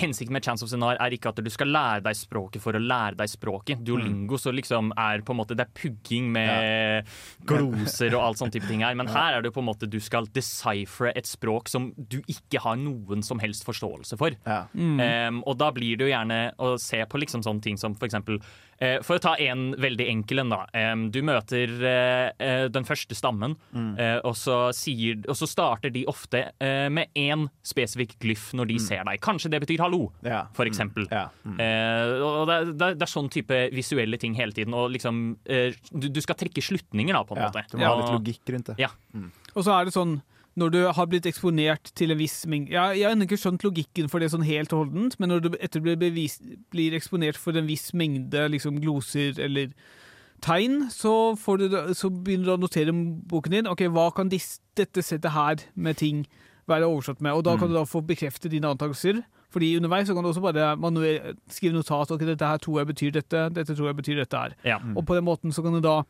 [0.00, 2.80] Hensikten med Chance of Scenar er ikke at du skal lære deg språket for å
[2.80, 3.84] lære deg språket.
[3.84, 7.04] Duolingo så liksom er på en måte Det er pugging med
[7.44, 8.94] gloser og alt sånn type ting her.
[8.98, 12.60] Men her er det på en måte du skal deciphere et språk som du ikke
[12.64, 14.30] har noen som helst forståelse for.
[14.46, 14.62] Ja.
[14.74, 18.06] Em, og da blir det jo gjerne å se på liksom sånne ting som for
[18.08, 18.40] eksempel
[19.04, 20.60] For å ta en veldig enkel en, da.
[21.12, 26.06] Du møter eh, eh, den første stammen, eh, og, så sier, og så starter de
[26.08, 29.20] ofte eh, med én spesifikk glyff når de ser deg.
[29.20, 30.46] Kanskje det betyr hallo, Ja.
[30.56, 31.04] for eksempel.
[31.12, 31.26] Ja.
[31.44, 31.60] Mm.
[31.60, 34.72] Eh, og det, er- det, det er sånn type visuelle ting hele tiden.
[34.72, 37.50] Og liksom eh, du, du skal trekke slutninger, da, på en ja.
[37.52, 37.66] måte.
[37.70, 38.80] Du må ha litt logikk rundt det.
[38.80, 38.88] Ja.
[39.54, 40.22] Og så er det sånn
[40.58, 43.64] når du har blitt eksponert til en viss mengde Jeg, jeg har ennå ikke skjønt
[43.64, 46.40] logikken for det sånn helt og holdent, men når du etter blir, bevis,
[46.74, 49.70] blir eksponert for en viss mengde liksom gloser eller
[50.44, 52.94] tegn, så, får du, så begynner du å notere
[53.30, 56.24] boken din ok, hva kan disse, dette settet her med ting
[56.70, 57.34] være oversatt med.
[57.36, 59.22] Og da kan du da få bekreftet dine antakelser.
[59.50, 62.10] Fordi underveis så kan du også bare manuel, skrive notat.
[62.14, 64.54] ok, dette her tror jeg betyr dette, dette tror jeg betyr dette her.
[64.64, 64.78] Ja.
[64.94, 66.02] Og på den måten så kan du da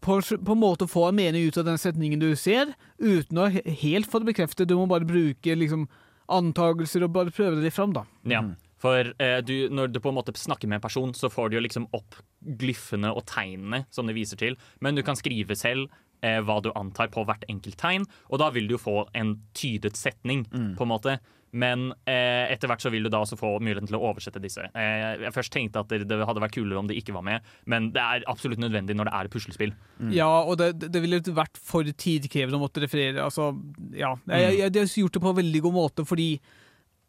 [0.00, 3.48] på, på en måte få en mening ut av den setningen du ser, uten å
[3.50, 4.68] helt få det bekreftet.
[4.68, 5.88] Du må bare bruke liksom
[6.28, 8.04] antagelser og bare prøve det fram, da.
[8.28, 8.42] Ja,
[8.78, 11.58] for eh, du, når du på en måte snakker med en person, så får du
[11.58, 12.20] jo liksom opp
[12.60, 15.88] glyffene og tegnene som det viser til, men du kan skrive selv
[16.22, 19.34] eh, hva du antar på hvert enkelt tegn, og da vil du jo få en
[19.56, 21.18] tydet setning, på en måte.
[21.56, 24.66] Men eh, etter hvert så vil du da også få muligheten til å oversette disse.
[24.76, 27.48] Eh, jeg først tenkte at det, det hadde vært kulere om det ikke var med,
[27.70, 29.74] men det er absolutt nødvendig når det er puslespill.
[29.96, 30.12] Mm.
[30.16, 33.24] Ja, og det, det ville vært for tidkrevende å måtte referere.
[33.24, 33.50] Altså,
[33.96, 34.14] ja.
[34.28, 36.30] Jeg, jeg, de har gjort det på en veldig god måte, fordi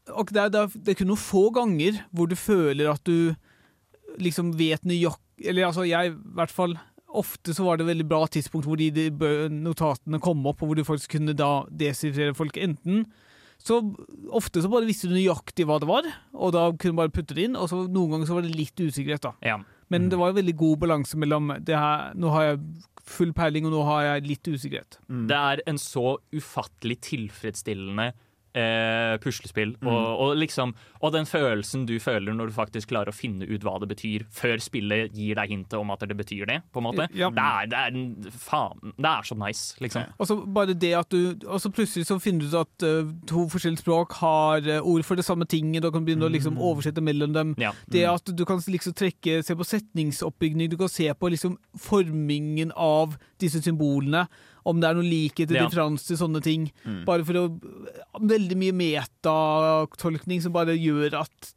[0.09, 3.03] og det, er, det, er, det er kun noen få ganger hvor du føler at
[3.05, 3.35] du
[4.17, 6.73] liksom vet nøyaktig Eller altså, jeg i hvert fall
[7.19, 9.07] Ofte så var det et veldig bra tidspunkt hvor de, de
[9.49, 12.59] notatene kom opp, og hvor du faktisk kunne da desifrere folk.
[12.61, 13.07] Enten
[13.59, 13.81] så
[14.35, 17.35] ofte så bare visste du nøyaktig hva det var, og da kunne du bare putte
[17.35, 17.57] det inn.
[17.59, 19.33] Og så noen ganger så var det litt usikkerhet, da.
[19.45, 19.57] Ja.
[19.91, 22.61] Men det var en veldig god balanse mellom det her, nå har jeg
[23.09, 24.99] full peiling, og nå har jeg litt usikkerhet.
[25.29, 28.11] Det er en så ufattelig tilfredsstillende
[28.57, 29.75] eh, puslespill.
[29.81, 29.89] Mm.
[29.91, 33.65] Og, og, liksom, og den følelsen du føler når du faktisk klarer å finne ut
[33.65, 36.59] hva det betyr, før spillet gir deg hintet om at det betyr det.
[36.73, 37.07] på en måte.
[37.17, 37.31] Ja.
[37.33, 40.09] Det, er, det, er, faen, det er så nice, liksom.
[40.17, 43.09] Og så bare det at du Og så plutselig så finner du ut at uh,
[43.29, 46.57] to forskjellige språk har eh, ord for det samme tinget, du kan begynne å liksom
[46.57, 47.55] oversette mellom dem.
[47.61, 47.73] Ja.
[47.89, 52.73] Det at du kan liksom trekke, se på setningsoppbygning, du kan se på liksom formingen
[52.75, 54.25] av disse symbolene,
[54.65, 55.67] om det er noen likhet eller Ja.
[55.69, 56.71] differanse til sånne ting.
[57.05, 57.45] Bare for å
[58.19, 61.53] Veldig mye metatolkning som bare gjør at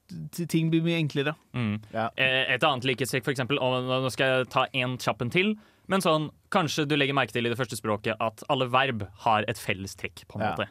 [0.48, 1.34] ting blir mye enklere.
[1.56, 1.80] Mm.
[1.92, 2.08] Ja.
[2.16, 5.54] Eh, Et annet likhetstrekk, for eksempel, nå skal jeg ta en kjapp en til.
[5.90, 9.44] Men sånn, kanskje du legger merke til i det første språket at alle verb har
[9.48, 10.22] et felles trekk.
[10.28, 10.50] på en Ja.
[10.54, 10.68] måte.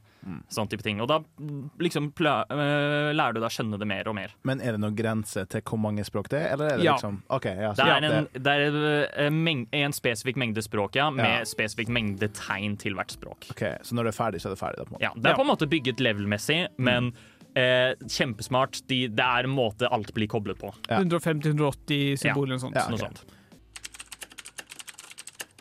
[0.50, 1.02] Sånn type ting.
[1.02, 4.32] Og da mm, liksom øh, lærer du deg å skjønne det mer og mer.
[4.44, 6.54] Men er det noen grense til hvor mange språk det er?
[6.54, 6.94] Eller er det Ja.
[6.96, 7.74] liksom okay, ja.
[7.74, 11.44] Det er en, det er en, en spesifikk mengde språk, ja, med Ja.
[11.44, 13.50] spesifikk mengde tegn til hvert språk.
[13.52, 14.78] OK, så når det er ferdig, så er det ferdig?
[14.78, 15.02] Da, på en måte.
[15.02, 17.14] Ja, Det er på en måte bygget levelmessig, men men
[17.56, 18.82] eh, kjempesmart.
[18.88, 20.72] De, det er en måte alt blir koblet på.
[20.90, 21.02] Ja.
[21.04, 22.76] 150-180 symboler og sånt.
[22.80, 22.88] Ja.
[22.92, 23.24] Noe sånt.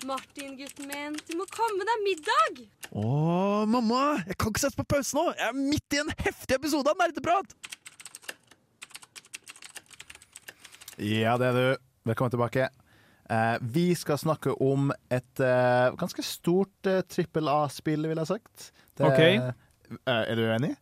[0.06, 2.60] Martin, gutten min, du må komme deg middag!
[2.96, 4.00] Å, mamma!
[4.26, 5.26] Jeg kan ikke sette på pause nå!
[5.36, 7.52] Jeg er midt i en heftig episode av Nerdeprat!
[11.00, 11.66] Ja, det er du.
[12.10, 12.66] Velkommen tilbake.
[13.30, 18.28] Eh, vi skal snakke om et eh, ganske stort trippel eh, A-spill, vil jeg ha
[18.32, 18.70] sagt.
[18.98, 19.20] Det, Ok.
[19.20, 20.74] eh, er du enig?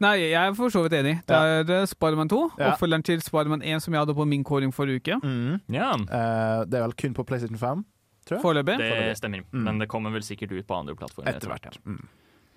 [0.00, 1.16] Nei, jeg er for så vidt enig.
[1.28, 1.82] Det er ja.
[1.88, 2.70] Spiderman 2, Ja.
[2.74, 5.18] oppfølgeren til Spiderman 1 som jeg hadde på min kåring forrige uke.
[5.24, 5.60] Mm.
[5.72, 7.92] Ja, Eh, det er vel kun på PlayStation 5, tror jeg.
[8.26, 8.78] Foreløpig.
[8.78, 9.44] det stemmer.
[9.52, 11.64] Men det kommer vel sikkert ut på andre plattformer Etter hvert.
[11.64, 11.80] ja.
[11.86, 12.06] Mm.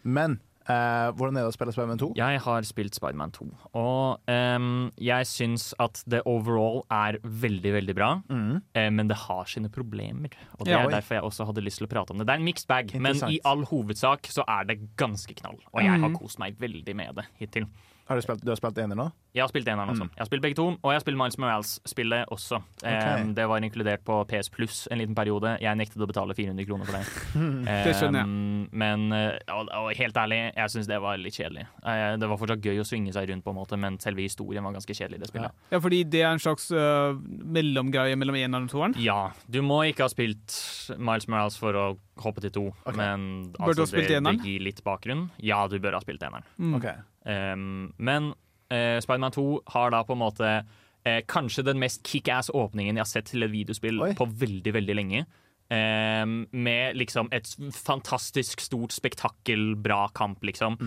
[0.04, 0.40] Men
[0.70, 2.14] eh, hvordan er det å spille Spiderman 2?
[2.16, 3.46] Jeg har spilt Spiderman 2,
[3.76, 8.22] og ehm, jeg syns at det overall er veldig, veldig bra.
[8.30, 8.62] Mm.
[8.74, 11.78] eh, men det har sine problemer, og det Ja, er derfor jeg også hadde lyst
[11.84, 12.28] til å prate om det.
[12.28, 15.60] Det er en mixed bag, men i all hovedsak så er det ganske knall.
[15.74, 16.16] Og jeg har Mm.
[16.18, 17.66] kost meg veldig med det hittil.
[18.10, 19.04] Har du spilt, du har spilt ener nå?
[19.38, 20.08] Jeg har spilt eneren også.
[20.08, 20.14] Mm.
[20.16, 22.58] Jeg har spilt begge to, og jeg har spilt Miles Morales-spillet også.
[22.90, 25.52] Em, det var inkludert på PS Pluss en liten periode.
[25.62, 27.04] Jeg nektet å betale 400 kroner for det.
[27.86, 28.64] Det skjønner jeg.
[28.82, 31.68] Men eh, og, og helt ærlig, jeg syns det var litt kjedelig.
[31.86, 34.66] Uh, Det var fortsatt gøy å svinge seg rundt, på en måte, men selve historien
[34.66, 35.62] var ganske kjedelig i det spillet.
[35.70, 37.14] Ja, fordi det er en slags uh,
[37.60, 38.98] mellomgreie mellom eneren og toeren.
[38.98, 40.58] Ja, du må ikke ha spilt
[40.98, 41.86] Miles Morales for å
[42.26, 42.98] hoppe til to, okay.
[42.98, 45.28] men Bør du ha altså, spilt det, det gir litt bakgrunn.
[45.46, 46.50] Ja, du bør ha spilt eneren.
[46.58, 46.76] Mm.
[46.82, 46.90] OK.
[47.30, 48.32] Um, men
[48.74, 53.06] uh, Spiderman 2 har da på en måte uh, kanskje den mest kickass åpningen jeg
[53.06, 54.16] har sett til et videospill Oi.
[54.18, 55.28] på veldig, veldig lenge.
[55.70, 60.80] Um, med liksom et fantastisk stort spektakkel, bra kamp, liksom.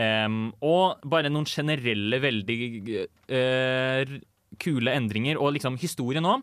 [0.00, 2.56] Um, og bare noen generelle, veldig
[3.28, 4.14] uh,
[4.60, 5.36] kule endringer.
[5.36, 6.38] Og liksom, historien nå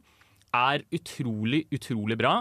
[0.54, 2.38] er utrolig, utrolig bra,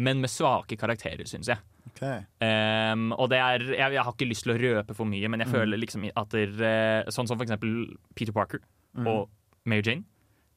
[0.00, 1.60] men med svake karakterer, syns jeg.
[1.90, 2.22] Okay.
[2.44, 5.42] Um, og det er, jeg, jeg har ikke lyst til å røpe for mye, men
[5.44, 8.62] jeg føler liksom at der, eh, Sånn som for eksempel Peter Parker
[9.04, 9.28] og
[9.68, 10.06] Mary Jane.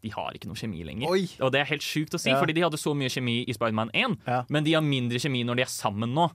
[0.03, 1.07] De har ikke noe kjemi lenger.
[1.11, 1.25] Oi.
[1.39, 2.39] Og det er helt sjukt å si, Ja.
[2.39, 4.41] fordi de hadde så mye kjemi i Spiderman 1, Ja.
[4.49, 6.29] men de har mindre kjemi når de er sammen nå.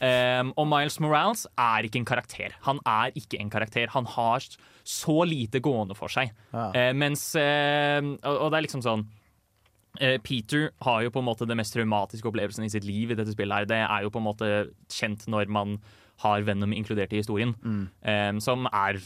[0.00, 2.52] Um, og Miles Morales er ikke en karakter.
[2.68, 3.88] Han er ikke en karakter.
[3.96, 4.40] Han har
[4.84, 6.30] så lite gående for seg.
[6.52, 6.68] Ja.
[6.72, 9.06] Uh, mens uh, og, og det er liksom sånn
[10.22, 13.32] Peter har jo på en måte det mest traumatiske opplevelsen i sitt liv i dette
[13.34, 13.64] spillet.
[13.64, 14.50] her Det er jo på en måte
[14.92, 15.78] kjent når man
[16.18, 17.54] har Venom inkludert i historien.
[18.02, 18.98] eh, som er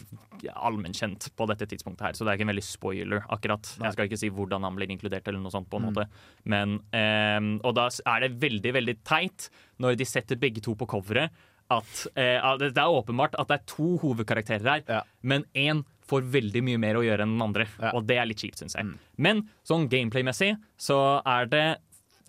[0.57, 3.69] allmennkjent på dette tidspunktet her, så det er ikke en veldig spoiler, akkurat.
[3.79, 6.07] Jeg skal ikke si hvordan han blir inkludert, eller noe sånt, på en måte.
[6.45, 10.89] Men, um, og da er det veldig, veldig teit når de setter begge to på
[10.89, 11.31] coveret.
[11.71, 15.03] At, eh, det er åpenbart at det er to hovedkarakterer her, Ja.
[15.23, 17.67] men én får veldig mye mer å gjøre enn den andre.
[17.81, 17.93] Ja.
[17.95, 18.99] Og det er litt kjipt, syns jeg.
[19.17, 21.79] Men sånn gameplay-messig så er det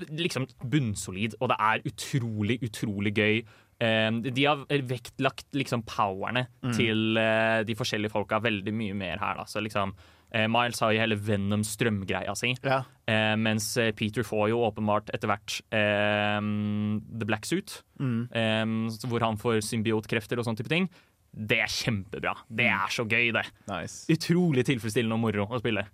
[0.09, 3.43] liksom bunnsolid, og det er utrolig, utrolig gøy.
[3.83, 9.35] Eh, de har vektlagt liksom powerne til eh, de forskjellige folka veldig mye mer her.
[9.35, 9.43] Da.
[9.43, 9.93] Så liksom,
[10.33, 12.53] Miles har jo hele Venom-strømgreia si.
[12.65, 12.81] Ja.
[13.05, 18.63] Eh, mens eh, Peter får jo åpenbart etter hvert eh, The Black Suit, eh,
[19.09, 20.87] hvor han får symbiotkrefter og sånne type ting.
[21.33, 22.35] Det er kjempebra.
[22.49, 23.47] Det er så gøy, det.
[23.69, 24.05] Nice.
[24.13, 25.87] Utrolig tilfredsstillende og moro å spille.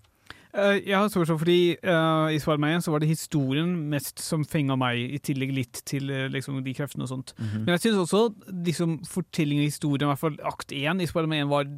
[0.50, 4.42] Uh, jeg har spørsmål fordi uh, I Spiderman 1 så var det historien mest som
[4.50, 7.36] fenga meg, i tillegg litt til uh, liksom, de kreftene og sånt.
[7.38, 7.68] Mhm.
[7.68, 8.24] Men jeg syns også
[8.66, 11.70] liksom, fortellingen og historien, i hvert fall akt 1 i Spiderman 1, var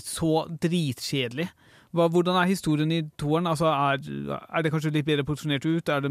[0.00, 0.32] så
[0.64, 1.50] dritkjedelig.
[1.94, 3.46] Hva, hvordan er historien i toeren?
[3.46, 4.00] Altså, er,
[4.34, 5.92] er det kanskje litt bedre porsjonert ut?
[5.94, 6.10] Er det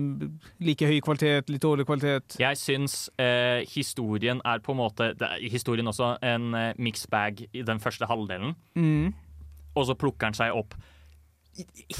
[0.63, 2.38] like høy kvalitet, litt dårlig kvalitet?
[2.39, 7.43] Jeg syns eh, historien er på en måte er, Historien også en eh, mixed bag
[7.51, 8.55] i den første halvdelen.
[8.79, 9.11] Mm.
[9.75, 10.77] Og så plukker han seg opp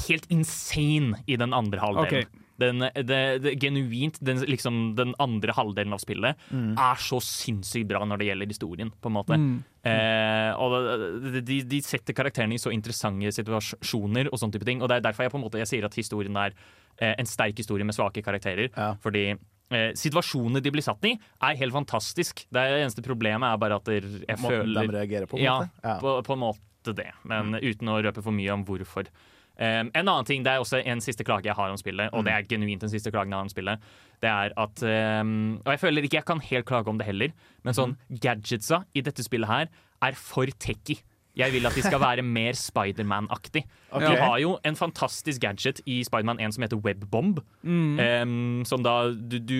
[0.08, 2.24] helt insane i den andre halvdelen.
[2.24, 2.43] Ok.
[2.60, 6.76] Den, det, det, genuint, den, liksom, den andre halvdelen av spillet Mm.
[6.78, 9.34] er så sinnssykt bra når det gjelder historien, på en måte.
[9.40, 9.56] Mm.
[9.84, 14.82] Eh, og de, de setter karakterene i så interessante situasjoner og type ting.
[14.82, 16.54] Og det er derfor jeg på en måte jeg sier at historien er
[17.00, 18.70] eh, en sterk historie med svake karakterer.
[18.76, 18.92] Ja.
[19.02, 22.46] Fordi eh, situasjonene de blir satt i, er helt fantastisk.
[22.54, 24.04] Det eneste problemet er bare at jeg
[24.38, 25.36] Måten føler de reagerer på.
[25.36, 25.70] på en måte.
[25.84, 25.98] Ja.
[26.02, 29.08] På, på en måte det, men uten å røpe for mye om hvorfor.
[29.54, 32.24] Um, en annen ting, Det er også en siste klage jeg har om spillet, og
[32.26, 33.78] det er genuint den siste klagen jeg har om spillet.
[34.20, 34.82] Det er at
[35.22, 37.30] um, Og jeg føler ikke jeg kan helt klage om det heller,
[37.62, 39.68] men sånn gadgetsa i dette spillet her
[40.02, 40.98] er for techy.
[41.34, 43.64] Jeg vil at de skal være mer Spiderman-aktig.
[43.90, 44.10] Okay.
[44.10, 47.40] De har jo en fantastisk gadget i Spiderman 1 som heter webbomb.
[47.62, 47.98] Mm.
[47.98, 49.58] Um, som da du, du,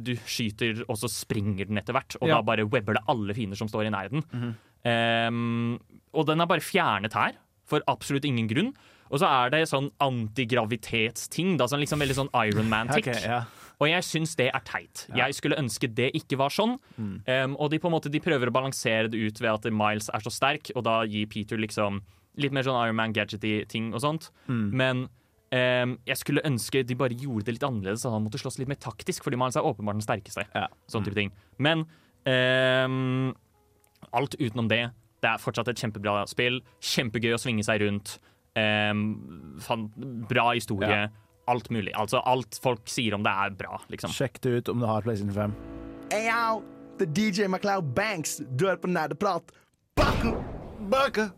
[0.00, 2.16] du skyter, og så springer den etter hvert.
[2.20, 2.36] Og Ja.
[2.36, 4.24] da bare webber det alle fiender som står i nærheten.
[4.32, 4.52] Mm.
[4.86, 5.80] um,
[6.16, 8.74] og den er bare fjernet her, for absolutt ingen grunn.
[9.10, 11.54] Og så er det sånn antigravitetsting.
[11.60, 13.06] Da, sånn liksom veldig sånn Iron Man-tech.
[13.06, 13.44] Ok, ja.
[13.76, 15.04] Og jeg syns det er teit.
[15.16, 16.78] Jeg skulle ønske det ikke var sånn.
[16.96, 17.16] Mm.
[17.28, 20.08] Um, og de på en måte de prøver å balansere det ut ved at Miles
[20.08, 22.00] er så sterk, og da gir Peter liksom
[22.40, 24.30] litt mer sånn Iron Man-gadgety ting og sånt.
[24.48, 24.66] Mm.
[24.80, 25.04] Men
[25.52, 28.72] um, jeg skulle ønske de bare gjorde det litt annerledes, så han måtte slåss litt
[28.72, 30.46] mer taktisk, fordi Miles er åpenbart den sterkeste.
[30.56, 30.68] Ja.
[30.92, 31.34] Sånn type ting.
[31.60, 31.84] Men
[32.24, 33.34] um,
[34.16, 34.86] alt utenom det,
[35.24, 36.62] det er fortsatt et kjempebra spill.
[36.84, 38.16] Kjempegøy å svinge seg rundt.
[38.56, 39.86] Fan,
[40.30, 40.88] bra historie.
[40.88, 41.08] Ja.
[41.46, 41.92] Alt mulig.
[41.94, 44.10] Altså Alt folk sier om det, er bra, liksom.
[44.14, 45.56] Sjekk det ut om du har PlayStation 5.
[46.10, 46.62] Hey yo,
[47.00, 48.40] er DJ MacLeod Banks.
[48.58, 49.52] Du er på Nerdeprat.
[49.98, 50.32] Baku!
[50.90, 51.28] Baku!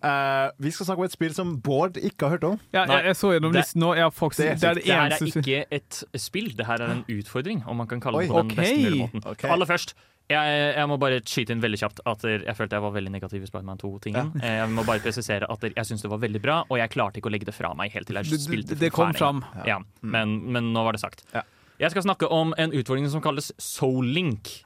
[0.00, 2.54] Uh, vi skal snakke om et spill som Bård ikke har hørt om.
[2.72, 3.90] Ja, jeg, jeg så gjennom listen nå.
[3.98, 6.94] Ja, faktisk, det det er det Det her er ikke et spill, det her er
[6.94, 8.32] en utfordring, om man kan kalle det Oi.
[8.32, 8.62] på den okay.
[8.62, 9.26] beste mulige måten.
[9.34, 9.50] Okay.
[9.52, 9.92] Aller først,
[10.30, 13.42] jeg, jeg må bare skyte inn veldig kjapt at jeg følte jeg var veldig negativ
[13.42, 14.32] i Spiderman 2-tingen.
[14.42, 17.30] Jeg må bare presisere at jeg syns det var veldig bra, og jeg klarte ikke
[17.30, 19.42] å legge det fra meg helt til jeg spilte det- det kom fram.
[19.66, 21.24] Ja, men, men nå var det sagt.
[21.34, 21.42] Ja.
[21.80, 24.62] Jeg skal snakke om en utfordring som kalles Soul Link.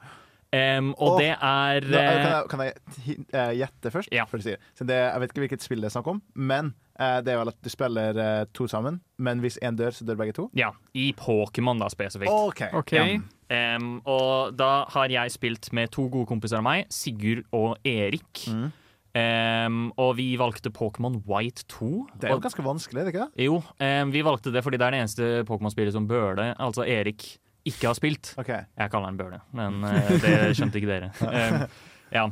[0.55, 4.11] Em, og oh, det er Nå, eh, eh, kan jeg, kan jeg eh, gjette først?
[4.13, 4.25] Ja.
[4.29, 4.59] Å si det.
[4.77, 7.41] Så det, jeg vet ikke hvilket spill det er snakk om, men uh, det er
[7.41, 9.01] vel at du spiller uh, to sammen.
[9.17, 10.47] Men hvis én dør, så dør begge to?
[10.57, 12.31] Ja, i Pokémon, da, spesifikt.
[12.31, 12.67] OK.
[12.83, 13.17] okay.
[13.17, 13.75] Ja.
[13.75, 18.47] Um, og da har jeg spilt med to gode kompiser av meg, Sigurd og Erik.
[18.49, 18.71] Mm.
[19.15, 21.89] Um, og vi valgte Pokémon White 2.
[22.19, 23.45] Det er jo Og- ganske vanskelig, er det ikke det?
[23.45, 26.53] jo, um, vi valgte det fordi det er det eneste Pokémon-spillet som bøler.
[26.59, 28.33] altså Erik, ikke har spilt.
[28.39, 28.65] Okay.
[28.77, 31.13] Jeg kaller han Bøhle, men eh, det skjønte ikke dere.
[31.35, 31.63] Em,
[32.13, 32.27] ja.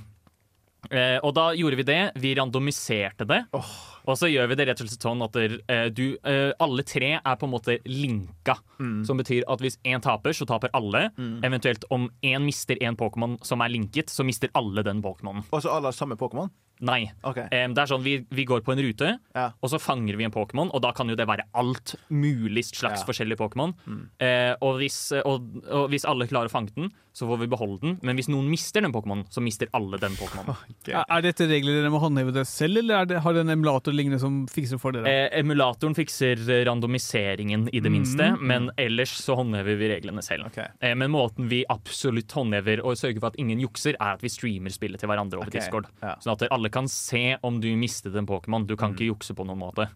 [0.92, 2.02] Eh, og da gjorde vi det.
[2.20, 3.40] Vi randomiserte det.
[3.54, 6.84] Og så gjør vi det rett og slett sånn at der, eh, du, eh, alle
[6.84, 8.58] tre er på en måte linka.
[8.80, 9.06] Mm.
[9.08, 11.10] Som betyr at hvis én taper, så taper alle.
[11.44, 15.46] Eventuelt om én mister en Pokémon som er linket, så mister alle den Pokémonen.
[15.52, 16.52] Og så alle har samme Pokémon?
[16.84, 17.06] Nei.
[17.24, 17.48] Okay.
[17.64, 19.46] Um, det er sånn, vi, vi går på en rute, Ja.
[19.64, 23.02] og så fanger vi en Pokémon, og da kan jo det være alt mulig slags
[23.02, 23.08] Ja.
[23.08, 23.72] forskjellige Pokémon.
[24.20, 27.78] Eh, og, hvis, og, og hvis alle klarer å fange den, så får vi beholde
[27.84, 27.92] den.
[28.02, 30.58] Men hvis noen mister den Pokémonen, så mister alle den Pokémonen.
[30.94, 33.54] Er, er dette regler dere må håndheve det selv, eller er det, har det en
[33.54, 35.08] emulator lignende som fikser for dere?
[35.08, 40.50] Uh, emulatoren fikser randomiseringen i det minste, men ellers så håndhever vi reglene selv.
[40.52, 40.68] Okay.
[40.84, 44.32] Uh, men måten vi absolutt håndhever og sørger for at ingen jukser, er at vi
[44.34, 45.88] streamer spillet til hverandre over Discord.
[46.04, 46.16] ja.
[46.24, 48.66] Sånn at alle kan se om du mistet en Pokémon.
[48.68, 49.88] Du kan ikke jukse på noen måte.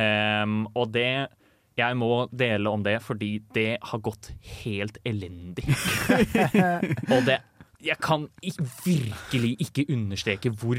[0.00, 1.28] Um, og det
[1.74, 4.28] jeg må dele om det fordi det har gått
[4.62, 5.64] helt elendig.
[7.14, 7.40] og det
[7.84, 8.54] Jeg kan i-
[8.86, 10.78] virkelig ikke understreke hvor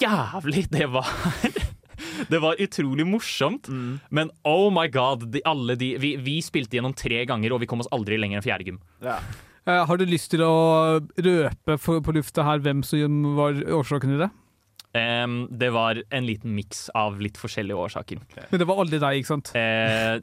[0.00, 1.08] jævlig det var.
[2.30, 3.66] Det var utrolig morsomt,
[4.10, 7.66] men oh my god, de, alle de vi, vi spilte gjennom tre ganger, og vi
[7.70, 8.78] kom oss aldri lenger enn fjerde gym.
[9.02, 9.16] Ja.
[9.66, 10.52] Uh, har du lyst til å
[11.00, 14.30] røpe for, på lufta her hvem som var årsaken til det?
[14.94, 18.20] Em, det var en liten miks av litt forskjellige årsaker.
[18.50, 19.50] Men det var aldri deg, ikke sant?
[19.56, 20.20] Uh,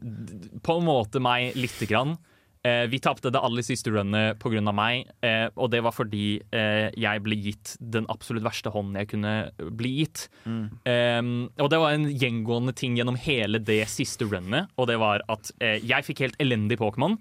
[0.63, 2.15] på en måte meg lite grann.
[2.61, 4.61] Uh, vi tapte det aller siste runnet pga.
[4.71, 9.33] meg, uh, og det var fordi jeg ble gitt den absolutt verste hånden jeg kunne
[9.75, 10.27] bli gitt.
[10.47, 11.21] Eh,
[11.59, 15.51] og det var en gjengående ting gjennom hele det siste runnet, og det var at
[15.59, 17.19] jeg fikk helt elendig Pokémon.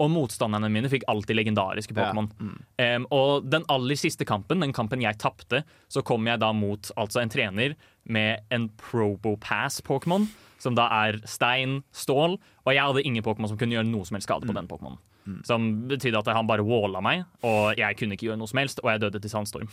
[0.00, 2.08] Og motstanderne mine fikk alltid legendariske Ja.
[2.10, 2.30] Pokémon.
[2.40, 6.90] Um, og den aller siste kampen, den kampen jeg tapte, så kom jeg da mot
[6.96, 7.74] altså en trener
[8.08, 10.26] med en Probopass-Pokémon,
[10.58, 14.16] som da er stein, stål, og jeg hadde ingen Pokémon som kunne gjøre noe som
[14.16, 14.98] helst skade på den Pokémonen.
[15.46, 18.80] Som betydde at han bare walla meg, og jeg kunne ikke gjøre noe som helst,
[18.82, 19.68] og jeg døde til sandstorm.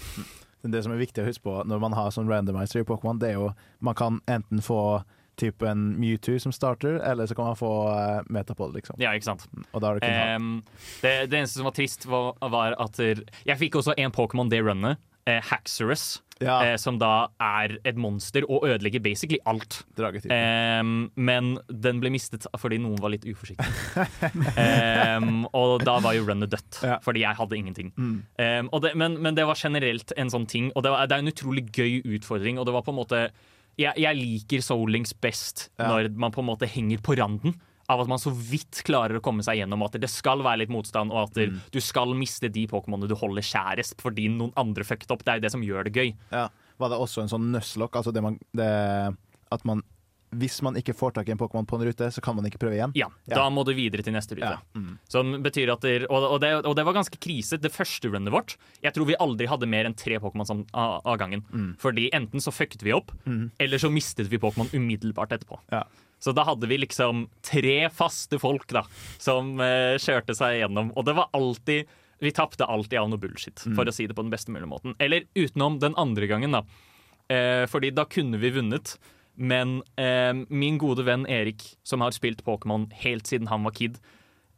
[0.61, 3.17] Men Det som er viktig å huske på når man har sånn randomizer i Pokémon,
[3.21, 5.03] det er jo man kan enten få
[5.37, 8.97] typ en Mewtwo som starter, eller så kan man få uh, Metapod, liksom.
[9.01, 9.47] Ja, ikke sant?
[9.71, 13.59] Og da har kun hatt det, det eneste som var trist, var, var at jeg
[13.59, 14.97] fikk også en Pokémon det runnet.
[15.27, 16.21] Eh, Haxorus.
[16.39, 16.59] Ja.
[16.65, 19.79] eh, som da er et monster og ødelegger basically alt.
[20.29, 24.05] Ehm, men den ble mistet fordi noen var litt uforsiktige.
[25.17, 26.99] um, og da var jo runnet dødt, Ja.
[27.01, 27.91] fordi jeg hadde ingenting.
[27.97, 28.23] Mm.
[28.37, 31.25] Um, det, men, men det var generelt en sånn ting, og det, var, det er
[31.25, 32.59] en utrolig gøy utfordring.
[32.61, 33.23] Og det var på en måte
[33.77, 35.87] Jeg, jeg liker Soulings best Ja.
[35.91, 37.53] når man på en måte henger på randen.
[37.89, 40.69] Av at man så vidt klarer å komme seg gjennom at det skal være litt
[40.73, 41.61] motstand, og at Mm.
[41.71, 45.23] du skal miste de Pokémonene du holder kjærest fordi noen andre fucket opp.
[45.23, 46.13] Det er jo det som gjør det gøy.
[46.31, 46.49] Ja.
[46.79, 47.95] Var det også en sånn nøsslokk?
[47.95, 49.15] Altså det man, det,
[49.51, 49.83] at man
[50.35, 52.59] Hvis man ikke får tak i en Pokémon på en rute, så kan man ikke
[52.59, 52.91] prøve igjen?
[52.99, 54.49] Ja, Da må du videre til neste rute.
[54.57, 54.59] Ja.
[54.75, 54.97] Mm.
[55.07, 57.57] Som betyr at der, og, og, det, og det var ganske krise.
[57.57, 61.45] Det første runnet vårt Jeg tror vi aldri hadde mer enn tre Pokémon av, gangen.
[61.53, 61.69] Mm.
[61.79, 63.13] Fordi enten så fucket vi opp,
[63.59, 65.61] eller så mistet vi Pokémon umiddelbart etterpå.
[65.71, 65.85] Ja.
[66.19, 68.81] Så da hadde vi liksom tre faste folk da
[69.21, 70.91] som uh, kjørte seg gjennom.
[70.97, 71.85] Og det var alltid
[72.19, 73.75] Vi tapte alltid av noe bullshit, Mm.
[73.77, 74.95] for å si det på den beste mulige måten.
[74.99, 76.63] Eller utenom den andre gangen, da.
[77.29, 78.97] Uh, fordi da kunne vi vunnet.
[79.37, 83.99] Men eh, min gode venn Erik, som har spilt Pokémon helt siden han var kid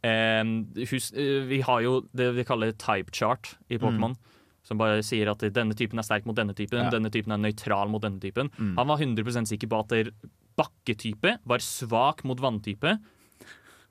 [0.02, 0.44] eh,
[0.88, 4.16] hus, eh, Vi har jo det vi kaller type chart i Pokémon.
[4.64, 6.90] Som bare sier at denne typen er sterk mot denne typen, Ja.
[6.92, 8.50] denne typen er nøytral mot denne typen.
[8.58, 8.76] Mm.
[8.76, 10.12] Han var 100% sikker på at
[10.60, 12.98] bakketype var svak mot vanntype,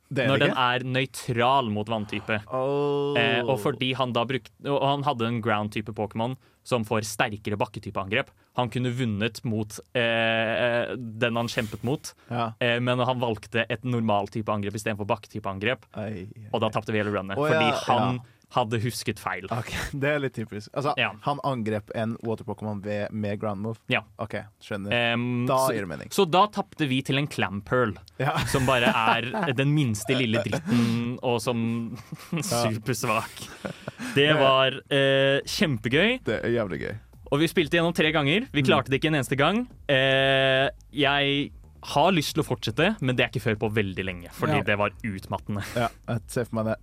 [0.09, 2.39] når den er nøytral mot vanntype.
[2.49, 3.17] Oh.
[3.17, 6.35] Eh, og fordi han da brukte Og han hadde en ground-type Pokémon
[6.69, 8.29] som får sterkere bakketypeangrep.
[8.59, 12.51] Han kunne vunnet mot eh, den han kjempet mot, ja.
[12.61, 15.87] eh, men han valgte et normal-type angrep istedenfor bakketypeangrep,
[16.51, 17.39] og da tapte vi hele runnet.
[17.39, 18.35] oh, fordi ja, han ja.
[18.55, 19.45] Hadde husket feil.
[19.53, 19.69] Ok,
[20.01, 20.71] Det er litt typisk.
[20.73, 21.11] Altså, Ja.
[21.27, 22.79] Han angrep en water-Pokémon
[23.13, 23.77] med ground move?
[23.93, 24.01] Ja.
[24.17, 25.13] OK, skjønner.
[25.13, 26.09] Um, Da så, gir det mening.
[26.15, 28.33] så da tapte vi til en Clamperl, Ja.
[28.53, 31.61] som bare er den minste lille dritten, og som
[32.41, 33.45] supersvak.
[34.15, 36.19] Det var uh, kjempegøy.
[36.25, 36.97] Det er jævlig gøy.
[37.29, 38.47] Og vi spilte gjennom tre ganger.
[38.55, 39.63] Vi klarte det ikke en eneste gang.
[39.85, 41.51] Uh, jeg
[41.93, 44.31] har lyst til å fortsette, men det er ikke før på veldig lenge.
[44.35, 44.65] Fordi Ja.
[44.67, 45.61] det var utmattende.
[45.77, 46.77] Ja, jeg ser for meg det.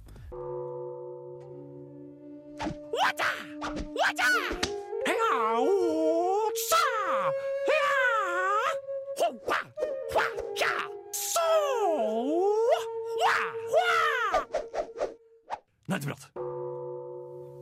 [15.87, 16.29] Nerdeprat.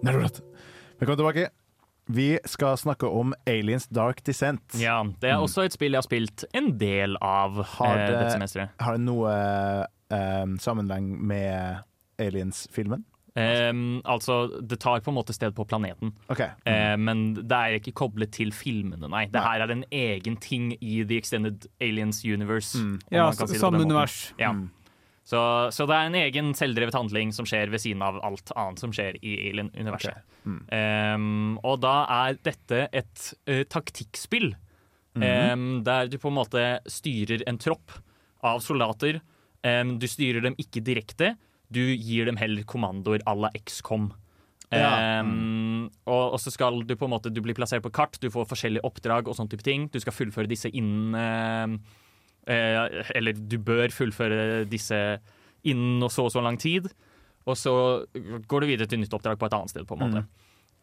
[0.03, 0.41] Nerdprat.
[0.99, 1.49] Velkommen tilbake.
[2.07, 4.75] Vi skal snakke om Aliens Dark Descent.
[4.81, 8.19] Ja, det er også et spill jeg har spilt en del av Har eh, det-
[8.19, 8.69] dette semesteret.
[8.81, 9.33] Har det noe
[10.11, 11.83] eh, sammenheng med
[12.21, 13.05] Aliens-filmen?
[13.35, 16.53] Ehm, altså, det tar på en måte sted på planeten, Okay.
[16.65, 16.71] Mm.
[16.71, 19.27] Uh, men det er ikke koblet til filmene, nei.
[19.33, 22.79] Det her er en egen ting i The Extended Aliens Universe.
[22.79, 23.01] Mm.
[23.11, 24.33] Ja, si samme univers.
[24.39, 24.53] Ja.
[24.55, 24.71] Mm.
[25.25, 25.41] Så,
[25.73, 28.93] så det er en egen selvdrevet handling som skjer ved siden av alt annet som
[28.93, 30.21] skjer i Alien-universet.
[30.21, 30.31] Okay.
[30.45, 30.59] Mm.
[30.77, 34.53] Ehm, og da er dette et uh, taktikkspill,
[35.17, 37.97] ehm, der du på en måte styrer en tropp
[38.45, 39.23] av soldater.
[39.65, 41.33] Ehm, du styrer dem ikke direkte,
[41.73, 44.13] du gir dem heller kommandoer à la XCOM.
[44.75, 45.21] Ja.
[45.21, 48.31] Um, og, og så skal du på en måte Du blir plassert på kart, du
[48.33, 49.87] får forskjellige oppdrag og sånne type ting.
[49.93, 51.77] Du skal fullføre disse innen uh,
[52.49, 54.99] uh, Eller du bør fullføre disse
[55.65, 56.89] innen og så og så lang tid.
[57.45, 57.75] Og så
[58.49, 59.87] går du videre til nytt oppdrag på et annet sted.
[59.87, 60.25] på en måte.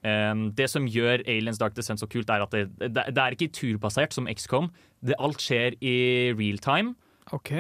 [0.02, 3.36] Um, det som gjør Aliens Dark Descent så kult, er at det, det, det er
[3.36, 4.72] ikke turbasert som XCOM.
[5.02, 5.96] Det, alt skjer i
[6.38, 6.96] real time.
[7.32, 7.52] OK.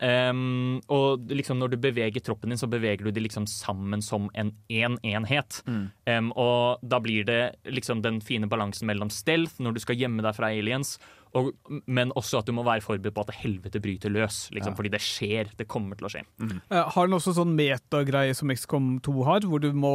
[0.00, 4.30] Um, og liksom når du beveger troppen din, så beveger du de liksom sammen som
[4.34, 5.60] en én enhet.
[5.68, 10.24] Um, og da blir det liksom den fine balansen mellom stealth når du skal gjemme
[10.24, 10.96] deg fra aliens,
[11.32, 11.52] og,
[11.88, 14.50] men også at du må være forberedt på at helvete bryter løs.
[14.52, 14.76] Liksom, Ja.
[14.76, 15.48] Fordi det skjer.
[15.56, 16.24] Det kommer til å skje.
[16.68, 19.94] Eh, Har den også sånn metagreie som XCOM 2 har, hvor du må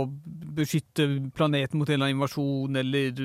[0.58, 1.06] beskytte
[1.38, 3.22] planeten mot en eller annen invasjon, eller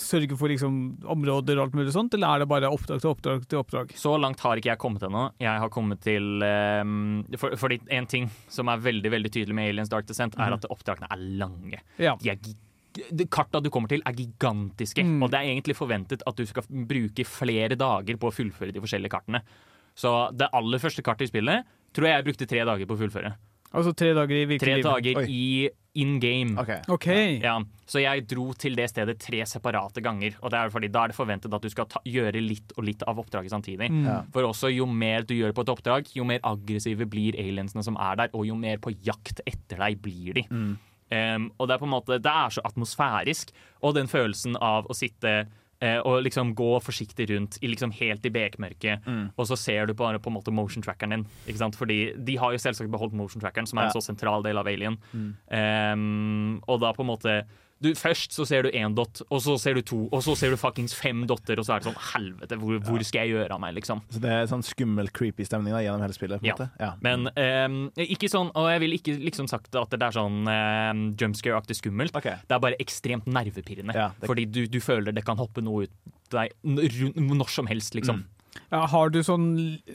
[0.00, 0.78] sørge for liksom
[1.14, 3.92] områder og alt mulig sånt, eller er det bare oppdrag til oppdrag til oppdrag?
[4.00, 5.26] Så langt har ikke jeg kommet ennå.
[5.42, 9.70] Jeg har kommet til um, for, Fordi en ting som er veldig veldig tydelig med
[9.74, 11.80] Aliens Dark Descent, er at oppdragene er lange.
[12.00, 12.16] Ja.
[12.20, 15.22] De er Karta du kommer til, er gigantiske, Mm.
[15.22, 18.80] og det er egentlig forventet at du skal bruke flere dager på å fullføre de
[18.82, 19.44] forskjellige kartene.
[19.94, 22.98] Så det aller første kartet i spillet tror jeg jeg brukte tre dager på å
[22.98, 23.32] fullføre.
[23.70, 25.26] Altså tre dager i Tre virkelig Tre dager Oi.
[25.30, 26.58] i in game.
[26.58, 26.80] Okay.
[26.88, 27.38] okay.
[27.42, 27.56] Ja,
[27.90, 30.36] så jeg dro til det stedet tre separate ganger.
[30.40, 32.86] Og det er fordi Da er det forventet at du skal ta, gjøre litt og
[32.86, 33.90] litt av oppdraget samtidig.
[33.90, 34.04] Mm.
[34.06, 34.20] Ja.
[34.34, 37.98] For også jo mer du gjør på et oppdrag, jo mer aggressive blir aliensene som
[37.98, 40.46] er der, og jo mer på jakt etter deg blir de.
[41.10, 43.50] Um, og det er på en måte, det er så atmosfærisk,
[43.82, 45.48] og den følelsen av å sitte
[45.80, 49.06] og liksom gå forsiktig rundt i liksom helt i bekmørket,
[49.38, 51.26] og så ser du bare på en måte motion trackeren din.
[51.48, 51.76] Ikke sant?
[51.76, 53.96] Fordi de har jo selvsagt beholdt motion trackeren, som er en Ja.
[54.00, 54.98] så sentral del av Alien.
[55.50, 57.34] Um, og da på en måte
[57.80, 60.52] du, Først så ser du én dott, og så ser du to, og så ser
[60.52, 63.56] du fuckings fem dotter, og så er det sånn Helvete, hvor, hvor skal jeg gjøre
[63.56, 64.02] av meg, liksom?
[64.12, 66.42] Så det er sånn skummel, creepy stemning da, gjennom hele spillet?
[66.44, 66.68] på Ja.
[66.80, 66.90] ja.
[67.04, 71.04] Men ehm, ikke sånn, og jeg vil ikke liksom sagt at det er sånn um,
[71.20, 72.16] jumpscare-aktig skummelt.
[72.20, 72.36] Okay.
[72.46, 73.96] Det er bare ekstremt nervepirrende.
[73.96, 75.96] Ja, det- Fordi du, du føler det kan hoppe noe ut
[76.30, 78.24] deg når som helst, liksom.
[78.70, 79.48] Ja, har du sånn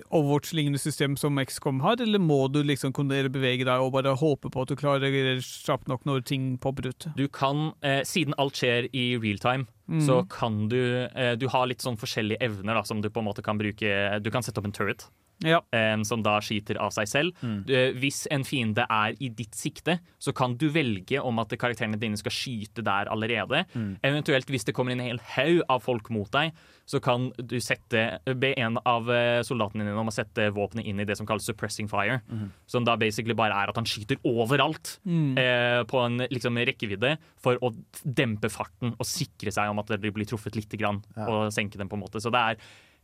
[0.10, 4.52] Overwatch-lignende system som XCOM har, eller må du liksom kunne bevege deg og bare håpe
[4.52, 7.08] på at du klarer det kjapt nok når ting popper ut?
[7.16, 9.68] Du kan, eh, siden alt skjer i real time,
[10.02, 13.28] så kan du eh, Du har litt sånn forskjellige evner da, som du på en
[13.28, 14.20] måte kan bruke.
[14.20, 15.08] Du kan sette opp en turret.
[15.44, 15.60] Ja.
[15.74, 17.44] um, som da skyter av seg selv.
[17.44, 22.00] Eh, Hvis en fiende er i ditt sikte, så kan du velge om at karakterene
[22.00, 23.66] dine skal skyte der allerede.
[24.04, 26.54] Eventuelt hvis det kommer en hel haug av folk mot deg,
[26.86, 31.00] så kan du sette, be en av eh, soldatene dine om å sette våpenet inn
[31.02, 32.22] i det som kalles suppressing fire.
[32.70, 37.58] Som da basically bare er at han skyter overalt uh, på en liksom, rekkevidde for
[37.62, 37.74] å
[38.04, 41.90] dempe farten og sikre seg om at det blir truffet lite grann, og senke dem
[41.90, 42.22] på en måte.
[42.22, 42.58] Så det er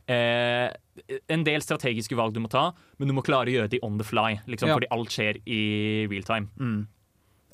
[0.08, 0.70] eh,
[1.30, 3.98] en del strategiske valg du må ta, men du må klare å gjøre det on
[3.98, 4.74] the fly, liksom, Ja.
[4.76, 6.48] fordi alt skjer i real time.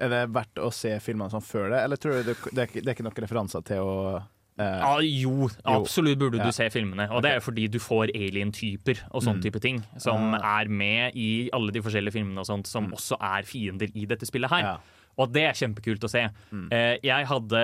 [0.01, 2.67] Er det verdt å se filmene sånn før det, eller tror du det, det, er,
[2.67, 4.23] ikke, det er ikke noen referanser til å
[4.59, 6.45] eh, ah, jo, absolutt burde Ja.
[6.47, 7.09] du se filmene.
[7.11, 10.61] Og det er fordi du får alien-typer og sånn type ting som Ah.
[10.63, 14.27] er med i alle de forskjellige filmene og sånt, som også er fiender i dette
[14.27, 14.61] spillet her.
[14.63, 14.79] Ja.
[15.19, 16.25] Og det er kjempekult å se.
[16.55, 16.69] Mm.
[17.03, 17.63] jeg hadde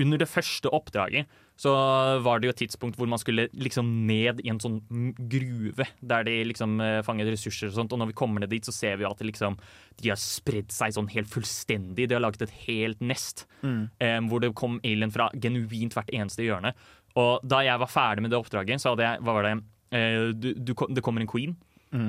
[0.00, 1.72] Under det første oppdraget så
[2.20, 5.86] var det jo et tidspunkt hvor man skulle liksom ned i en sånn mm, gruve
[6.04, 7.94] der de liksom eh, fanget ressurser og sånt.
[7.96, 9.56] Og når vi kommer ned dit, så ser vi jo at liksom,
[10.02, 12.10] de har spredd seg sånn helt fullstendig.
[12.10, 16.44] De har laget et helt nest eh, hvor det kom alien fra genuint hvert eneste
[16.44, 16.74] hjørne.
[17.16, 19.56] Og da jeg var ferdig med det oppdraget, så hadde jeg Hva var det?
[19.96, 21.54] Uh, du, du, det kommer en queen,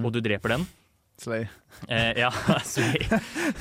[0.04, 0.64] og du dreper den.
[1.18, 1.48] Slay?
[1.88, 2.32] Eh, ja,
[2.66, 3.08] Slay.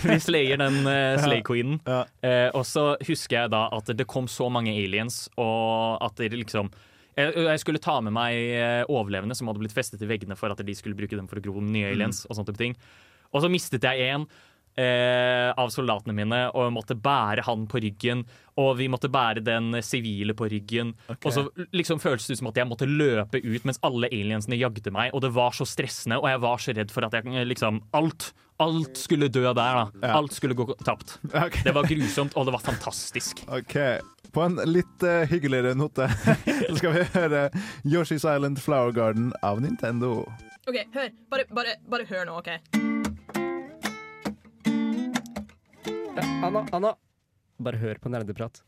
[0.03, 1.81] vi slayer den uh, Slay-queenen.
[1.87, 2.03] Ja.
[2.21, 6.35] Eh, og så husker jeg da at det kom så mange aliens, og at det
[6.37, 6.71] liksom
[7.17, 10.53] jeg, jeg skulle ta med meg eh, overlevende som hadde blitt festet i veggene for
[10.53, 12.27] at de skulle bruke dem for å gro nye aliens.
[12.29, 12.77] og sånne type ting.
[13.33, 14.27] Og så mistet jeg en
[14.77, 18.25] eh, av soldatene mine og måtte bære han på ryggen.
[18.61, 20.95] Og vi måtte bære den sivile på ryggen.
[21.17, 21.45] Og så
[21.77, 25.13] liksom føltes det ut som at jeg måtte løpe ut mens alle aliensene jagde meg.
[25.13, 28.31] Og det var så stressende, og jeg var så redd for at jeg liksom Alt,
[28.63, 29.55] alt skulle dø der.
[30.01, 31.19] da Alt skulle gå tapt.
[31.29, 31.63] Okay.
[31.65, 33.45] Det var grusomt, og det var fantastisk.
[33.61, 33.77] OK.
[34.33, 36.09] På en litt uh, hyggeligere note
[36.69, 37.47] så skal vi høre
[37.85, 40.25] Yoshi's Island Flower Garden av Nintendo.
[40.67, 41.11] OK, hør.
[41.31, 42.96] Bare, bare, bare hør nå, OK?
[46.21, 46.95] Anna, Anna.
[47.63, 48.63] Bare hør på nerdeprat.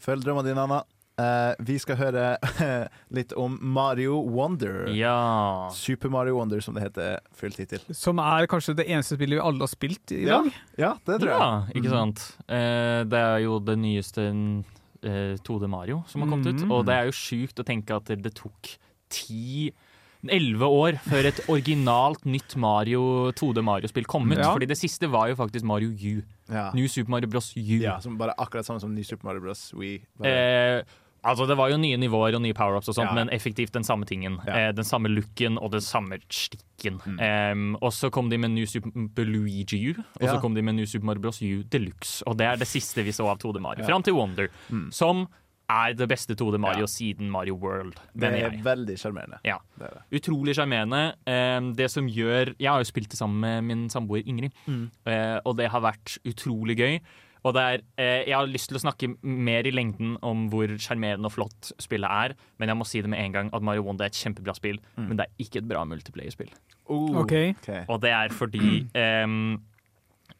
[0.00, 0.80] Følg drømmene dine, Anna.
[1.20, 2.24] Eh, vi skal høre
[3.16, 4.86] litt om Mario Wonder.
[4.96, 5.68] Ja.
[5.76, 7.82] Super Mario Wonder, som det heter full tittel.
[7.96, 10.48] Som er kanskje det eneste spillet vi alle har spilt i dag.
[10.80, 11.42] ja, det tror jeg.
[11.42, 12.24] Ja, ikke sant.
[12.48, 16.64] Eh, det er jo det nyeste eh, 2D Mario som har kommet ut.
[16.64, 16.72] Mhm.
[16.78, 18.74] Og det er jo sjukt å tenke at det tok
[19.10, 19.70] ti
[20.28, 24.38] Elleve år før et originalt nytt Mario 2D Mario-spill kom ut.
[24.38, 24.50] Ja.
[24.52, 26.22] Fordi det siste var jo faktisk Mario U.
[26.50, 26.70] Ja.
[26.74, 27.52] New Super Mario Bros.
[27.56, 27.60] U.
[27.80, 29.72] ja, som bare akkurat samme som New Super Mario Bros.
[29.72, 30.00] Wii.
[30.26, 30.82] Eh,
[31.24, 33.14] altså Det var jo nye nivåer og nye power-ups, og sånt, Ja.
[33.14, 34.36] men effektivt den samme tingen.
[34.44, 34.48] Mm.
[34.48, 37.00] Eh, den samme looken og den samme stikken.
[37.18, 40.74] Em, og så kom de med New Super Luigi U, og så kom de med
[40.74, 41.40] New Super Mario Bros.
[41.42, 42.22] U Deluxe.
[42.26, 43.84] Og det er det siste vi så av 2D Mario.
[43.84, 43.86] Mm.
[43.88, 44.48] Fram til Wonder,
[44.90, 45.28] som
[45.70, 46.90] er det beste 2D Mario Ja.
[46.90, 47.94] siden Mario World.
[48.16, 48.60] det er jeg.
[48.64, 49.38] veldig sjarmerende.
[49.44, 49.56] Ja.
[49.78, 50.20] Det det.
[50.20, 51.14] Utrolig sjarmerende.
[51.76, 54.90] Det som gjør Jeg har jo spilt det sammen med min samboer Ingrid, Mm.
[55.06, 57.00] eh, og det har vært utrolig gøy.
[57.42, 60.66] Og det er, eh, jeg har lyst til å snakke mer i lengden om hvor
[60.76, 63.80] sjarmerende og flott spillet er, men jeg må si det med en gang at Mario
[63.82, 66.50] Wonder er et kjempebra spill, men det er ikke et bra multiplayer-spill.
[66.90, 67.32] Oh, Ok.
[67.32, 67.84] okay.
[67.88, 69.62] Og det er fordi em,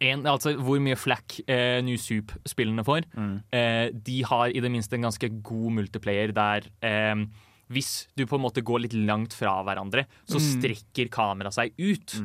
[0.00, 3.04] en, altså Hvor mye flack eh, New Soup-spillene får.
[3.52, 7.24] Eh, de har i det minste en ganske god multiplayer der eh,
[7.70, 12.16] hvis du på en måte går litt langt fra hverandre, så strekker kameraet seg ut.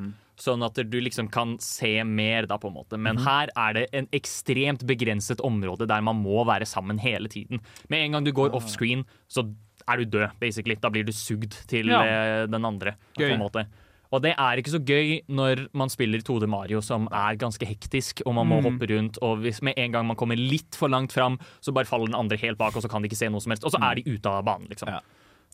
[0.41, 2.97] Sånn at du liksom kan se mer, da, på en måte.
[2.99, 7.61] Men her er det en ekstremt begrenset område der man må være sammen hele tiden.
[7.93, 9.45] Med en gang du går offscreen, så
[9.87, 10.75] er du død, basically.
[10.81, 12.01] Da blir du sugd til Ja.
[12.03, 12.95] eh, den andre.
[13.15, 13.67] På en måte.
[14.13, 18.21] Og det er ikke så gøy når man spiller 2D Mario, som er ganske hektisk,
[18.25, 18.63] og man må Mm.
[18.79, 21.85] hoppe rundt, og hvis med en gang man kommer litt for langt fram, så bare
[21.85, 23.63] faller den andre helt bak, og så kan de ikke se noe som helst.
[23.65, 24.87] Og så er de ute av banen, liksom.
[24.89, 24.99] Ja.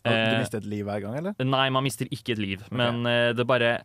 [0.04, 1.36] Du Eh, mister et liv hver gang, eller?
[1.40, 3.84] Nei, man mister ikke et liv, men eh, det bare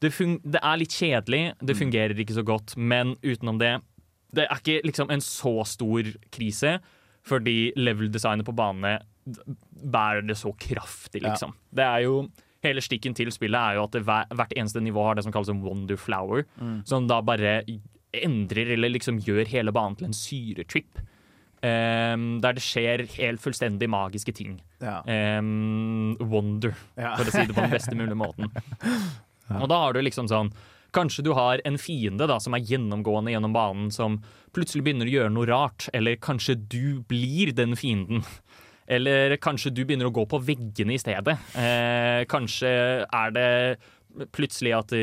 [0.00, 0.12] det,
[0.44, 1.90] det er litt kjedelig, det Mm.
[1.90, 3.80] fungerer ikke så godt, men utenom det
[4.34, 6.80] Det er ikke liksom en så stor krise,
[7.24, 9.00] fordi level-designet på banene
[9.84, 11.30] bærer det så kraftig, Ja.
[11.30, 11.54] liksom.
[11.74, 12.28] Det er jo
[12.68, 15.48] Hele stikken til spillet er jo at hver, hvert eneste nivå har det som kalles
[15.52, 16.82] en wonder flower, Mm.
[16.88, 17.62] som da bare
[18.14, 21.00] endrer eller liksom gjør hele banen til en syretrip.
[21.58, 24.60] Um, der det skjer helt fullstendig magiske ting.
[24.80, 25.00] Ja.
[25.40, 27.16] Um, wonder, Ja.
[27.16, 28.52] for å si det på den beste mulige måten.
[29.62, 30.52] Og da har du liksom sånn
[30.94, 34.22] Kanskje du har en fiende da, som er gjennomgående gjennom banen, som
[34.56, 38.22] plutselig begynner å gjøre noe rart, eller kanskje du blir den fienden.
[38.88, 41.36] Eller kanskje du begynner å gå på veggene i stedet.
[41.60, 42.70] Eh, kanskje
[43.04, 43.50] er det
[44.34, 44.94] plutselig at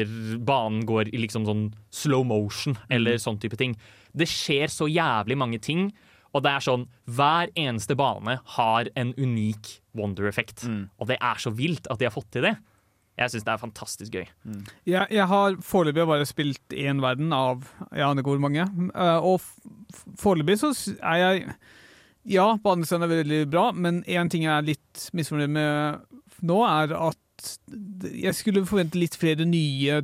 [0.43, 3.77] banen går i liksom sånn slow motion, eller sånn type ting.
[4.17, 5.91] Det skjer så jævlig mange ting,
[6.35, 10.65] og det er sånn Hver eneste bane har en unik wonder-effekt.
[10.99, 12.57] Og det er så vilt at de har fått til det.
[13.15, 14.25] Jeg syns det er fantastisk gøy.
[14.83, 17.63] Jeg, jeg har foreløpig bare spilt én verden av
[17.93, 18.65] jeg aner ikke hvor mange.
[18.91, 19.39] Eh, og
[20.19, 21.55] foreløpig så er jeg
[22.25, 25.99] Ja, banedesign er veldig bra, men én ting jeg er litt misfornøyd med
[26.45, 27.21] nå, er at
[28.15, 29.99] jeg skulle forvente litt flere nye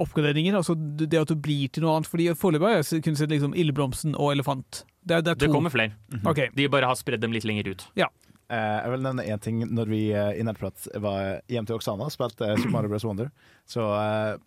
[0.00, 0.56] oppgraderinger.
[0.58, 2.08] Altså det at du blir til noe annet.
[2.10, 4.84] Fordi Foreløpig har jeg kun sett liksom Ildblomsten og Elefant.
[5.04, 5.44] Det, er- det er to.
[5.46, 5.94] Det kommer flere.
[6.26, 6.40] Ok.
[6.56, 7.84] De bare har spredd dem litt lenger ut.
[8.00, 8.08] Ja.
[8.50, 9.60] Uh, jeg vil nevne én ting.
[9.70, 13.06] Når vi uh, i Nerdprat var hjem til Oksana og spilte Super Mario Bros.
[13.06, 13.30] Wonder,
[13.70, 13.84] så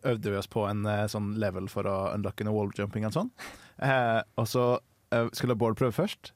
[0.03, 3.31] øvde vi oss på en sånn level for å unlocke noe walljumping og sånn.
[3.79, 4.65] Eh, og så
[5.37, 6.33] skulle Bård prøve først,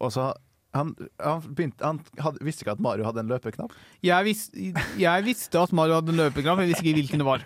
[0.00, 0.32] og så
[0.74, 0.90] han,
[1.22, 3.74] han, begynte, han hadde, visste ikke at Mario hadde en løpeknapp.
[4.02, 4.48] Jeg, vis,
[4.98, 7.44] jeg visste at Mario hadde en løpeknapp, jeg visste ikke hvilken det var.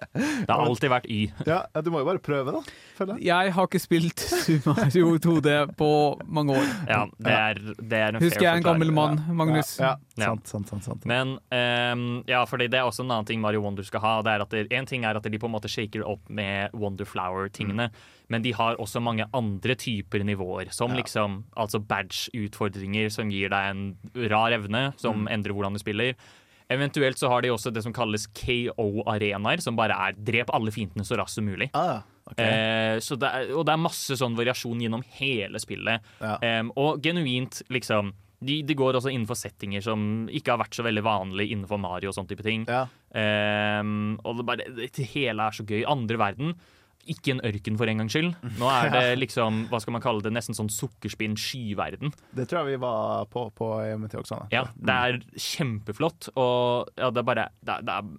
[0.46, 1.18] Det har alltid vært Y.
[1.46, 2.60] Ja, Du må jo bare prøve, da.
[2.98, 3.26] føler jeg.
[3.30, 5.90] Jeg har ikke spilt Sumario 2D på
[6.26, 6.68] mange år.
[6.88, 9.76] Ja, det er, det er en Husker jeg en gammel mann, Magnus.
[9.80, 10.26] Ja, Ja.
[10.34, 11.04] sant, sant, sant, sant.
[11.08, 14.14] Men um, ja, fordi det er også en annen ting Mario Wonder skal ha.
[14.26, 16.74] Det er at det, en ting er at de på en måte shaker opp med
[16.76, 17.90] Wonder Flower-tingene,
[18.30, 20.68] men de har også mange andre typer nivåer.
[20.74, 21.00] Som Ja.
[21.02, 26.14] liksom altså badge-utfordringer som gir deg en rar evne, som endrer hvordan du spiller.
[26.70, 31.06] Eventuelt så har de også det som kalles KO-arenaer, som bare er drep alle fiendene
[31.06, 31.70] så raskt som mulig.
[31.74, 32.46] Ah, okay.
[32.46, 36.06] Eh, så det er, og det er masse sånn variasjon gjennom hele spillet.
[36.22, 36.36] Ja.
[36.38, 40.84] Eh, og genuint, liksom de, de går også innenfor settinger som ikke har vært så
[40.86, 42.64] veldig vanlig innenfor Mario og sånn type ting.
[42.70, 42.86] Ja.
[43.12, 45.82] Em, og det, bare, det hele er så gøy.
[45.90, 46.54] Andre verden,
[47.06, 48.34] ikke en ørken for en gangs skyld.
[48.58, 52.12] Nå er det liksom, hva skal man kalle det, nesten sånn sukkerspinn skyverden.
[52.36, 54.48] Det tror jeg vi var på på M&T også Oksana.
[54.52, 58.12] Ja, det er kjempeflott, og ja, det er bare det er, det er,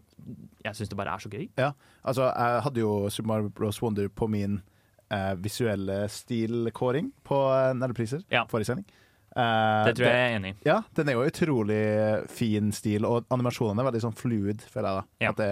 [0.65, 1.47] Jeg syns det bare er så gøy.
[1.57, 1.71] Ja,
[2.03, 3.81] altså jeg hadde jo Super Mario Bros.
[3.81, 4.59] Wonder på min
[5.11, 8.45] eh, visuelle stilkåring på eh, Nerdepriser Ja.
[8.49, 8.85] forrige sending.
[9.31, 10.57] Eh, Det tror jeg jeg er enig i.
[10.67, 11.81] Ja, den er jo utrolig
[12.29, 15.05] fin stil, og animasjonene er veldig sånn fluid, føler jeg da.
[15.25, 15.29] Ja.
[15.31, 15.51] At det,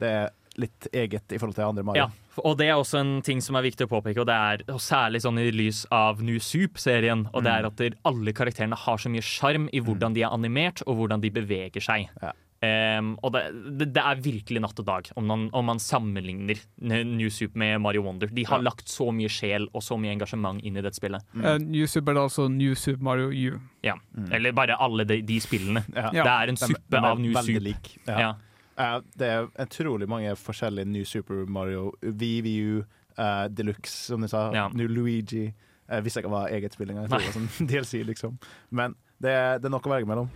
[0.00, 2.08] det er litt eget i forhold til andre Mario.
[2.08, 4.64] Ja, og det er også en ting som er viktig å påpeke, og det er
[4.74, 8.78] og særlig sånn i lys av New Soup-serien, og det er at der alle karakterene
[8.78, 12.10] har så mye sjarm i hvordan de er animert, og hvordan de beveger seg.
[12.22, 12.34] Ja.
[12.58, 13.42] Um, og det,
[13.78, 17.78] det, det er virkelig natt og dag om man, om man sammenligner New Soup med
[17.84, 18.32] Mario Wonder.
[18.34, 21.22] De har lagt så mye sjel og så mye engasjement inn i dette spillet.
[21.38, 23.60] Eh, New Soup er altså New Soup Mario U.
[23.86, 23.94] Ja.
[24.34, 25.84] Eller bare alle de, de spillene.
[25.94, 26.10] Ja.
[26.10, 27.62] Det er en suppe de er av New Soup.
[27.62, 27.92] lik.
[28.10, 28.32] Ja.
[28.78, 32.84] Eh, det er utrolig mange forskjellige New Super Mario, VVU,
[33.18, 34.68] uh, Deluxe, som du sa, Ja.
[34.74, 35.52] New Luigi.
[35.88, 37.08] Jeg visste ikke hva eget spill engang.
[37.10, 38.38] Jeg sånn DLC, liksom.
[38.70, 40.28] Men det, er- det er nok å velge mellom.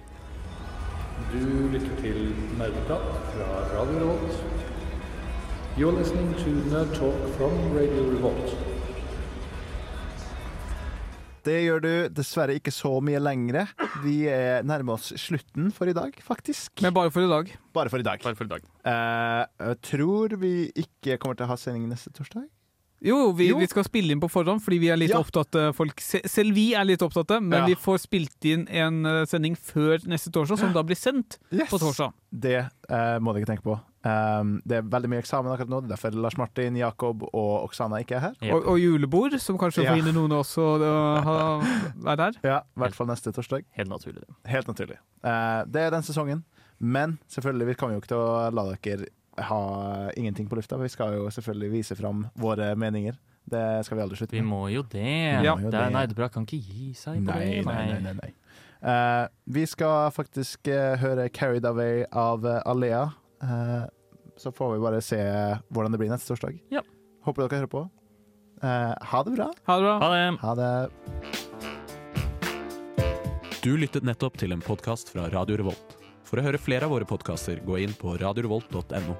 [1.30, 1.38] Du
[1.72, 4.40] lytter til Nerdeprat fra Radio Revolt.
[5.78, 8.56] You're listening to Nerd Talk from Radio Revolt.
[11.42, 13.66] Det gjør du dessverre ikke så mye lengre.
[14.04, 16.70] Vi er nærmer oss slutten for i dag, faktisk.
[16.84, 17.50] Men bare for i dag.
[17.74, 18.22] Bare for i dag.
[18.22, 18.66] Bare for i dag.
[18.86, 22.46] Uh, tror vi ikke kommer til å ha sending neste torsdag.
[23.02, 23.58] Jo, vi, Jo.
[23.58, 25.18] vi skal spille inn på forhånd, fordi vi er litt Ja.
[25.18, 27.66] opptatt folk, Selv vi er litt opptatt, men Ja.
[27.66, 31.68] vi får spilt inn en eh, sending før neste torsdag, som da blir sendt Yes.
[31.68, 32.12] på torsdag.
[32.32, 33.80] Det uh, må dere ikke tenke på.
[34.02, 35.78] Um, det er veldig mye eksamen akkurat nå.
[35.84, 38.34] Det er derfor Lars Martin, Jakob og Oksana ikke er her.
[38.42, 38.52] Yep.
[38.56, 39.92] Og, og julebord, som kanskje Ja.
[39.92, 42.38] forhindrer noen oss å være der.
[42.42, 43.64] Ja, I hvert fall neste torsdag.
[43.78, 44.24] Helt naturlig.
[44.50, 44.98] Helt naturlig.
[45.22, 46.42] Uh, det er den sesongen.
[46.82, 49.06] Men selvfølgelig, vi kommer jo ikke til å la dere
[49.46, 49.60] ha
[50.18, 50.76] ingenting på lufta.
[50.82, 53.14] Vi skal jo selvfølgelig vise fram våre meninger.
[53.48, 54.42] Det skal vi aldri slutte med.
[54.42, 55.06] Vi må jo det.
[55.46, 55.54] Ja.
[55.56, 57.64] Det er bra kan ikke gi seg på Nei, det.
[57.66, 58.00] nei, nei.
[58.02, 58.30] nei, nei.
[58.82, 63.12] Uh, vi skal faktisk uh, høre 'Carried Away' av uh, Alea.
[63.42, 63.84] Eh,
[64.36, 65.18] så får vi bare se
[65.68, 66.60] hvordan det blir neste torsdag.
[66.72, 66.82] Ja.
[67.26, 67.82] Håper dere hører på.
[68.62, 69.48] Eh, ha det bra.
[69.68, 69.96] Ha det bra.
[70.02, 70.24] Ha det.
[70.42, 70.72] Ha det.
[73.62, 75.98] Du lyttet nettopp til en podkast fra Radio Revolt.
[76.26, 79.14] For å høre flere av våre podkaster, gå inn på radiorevolt.no.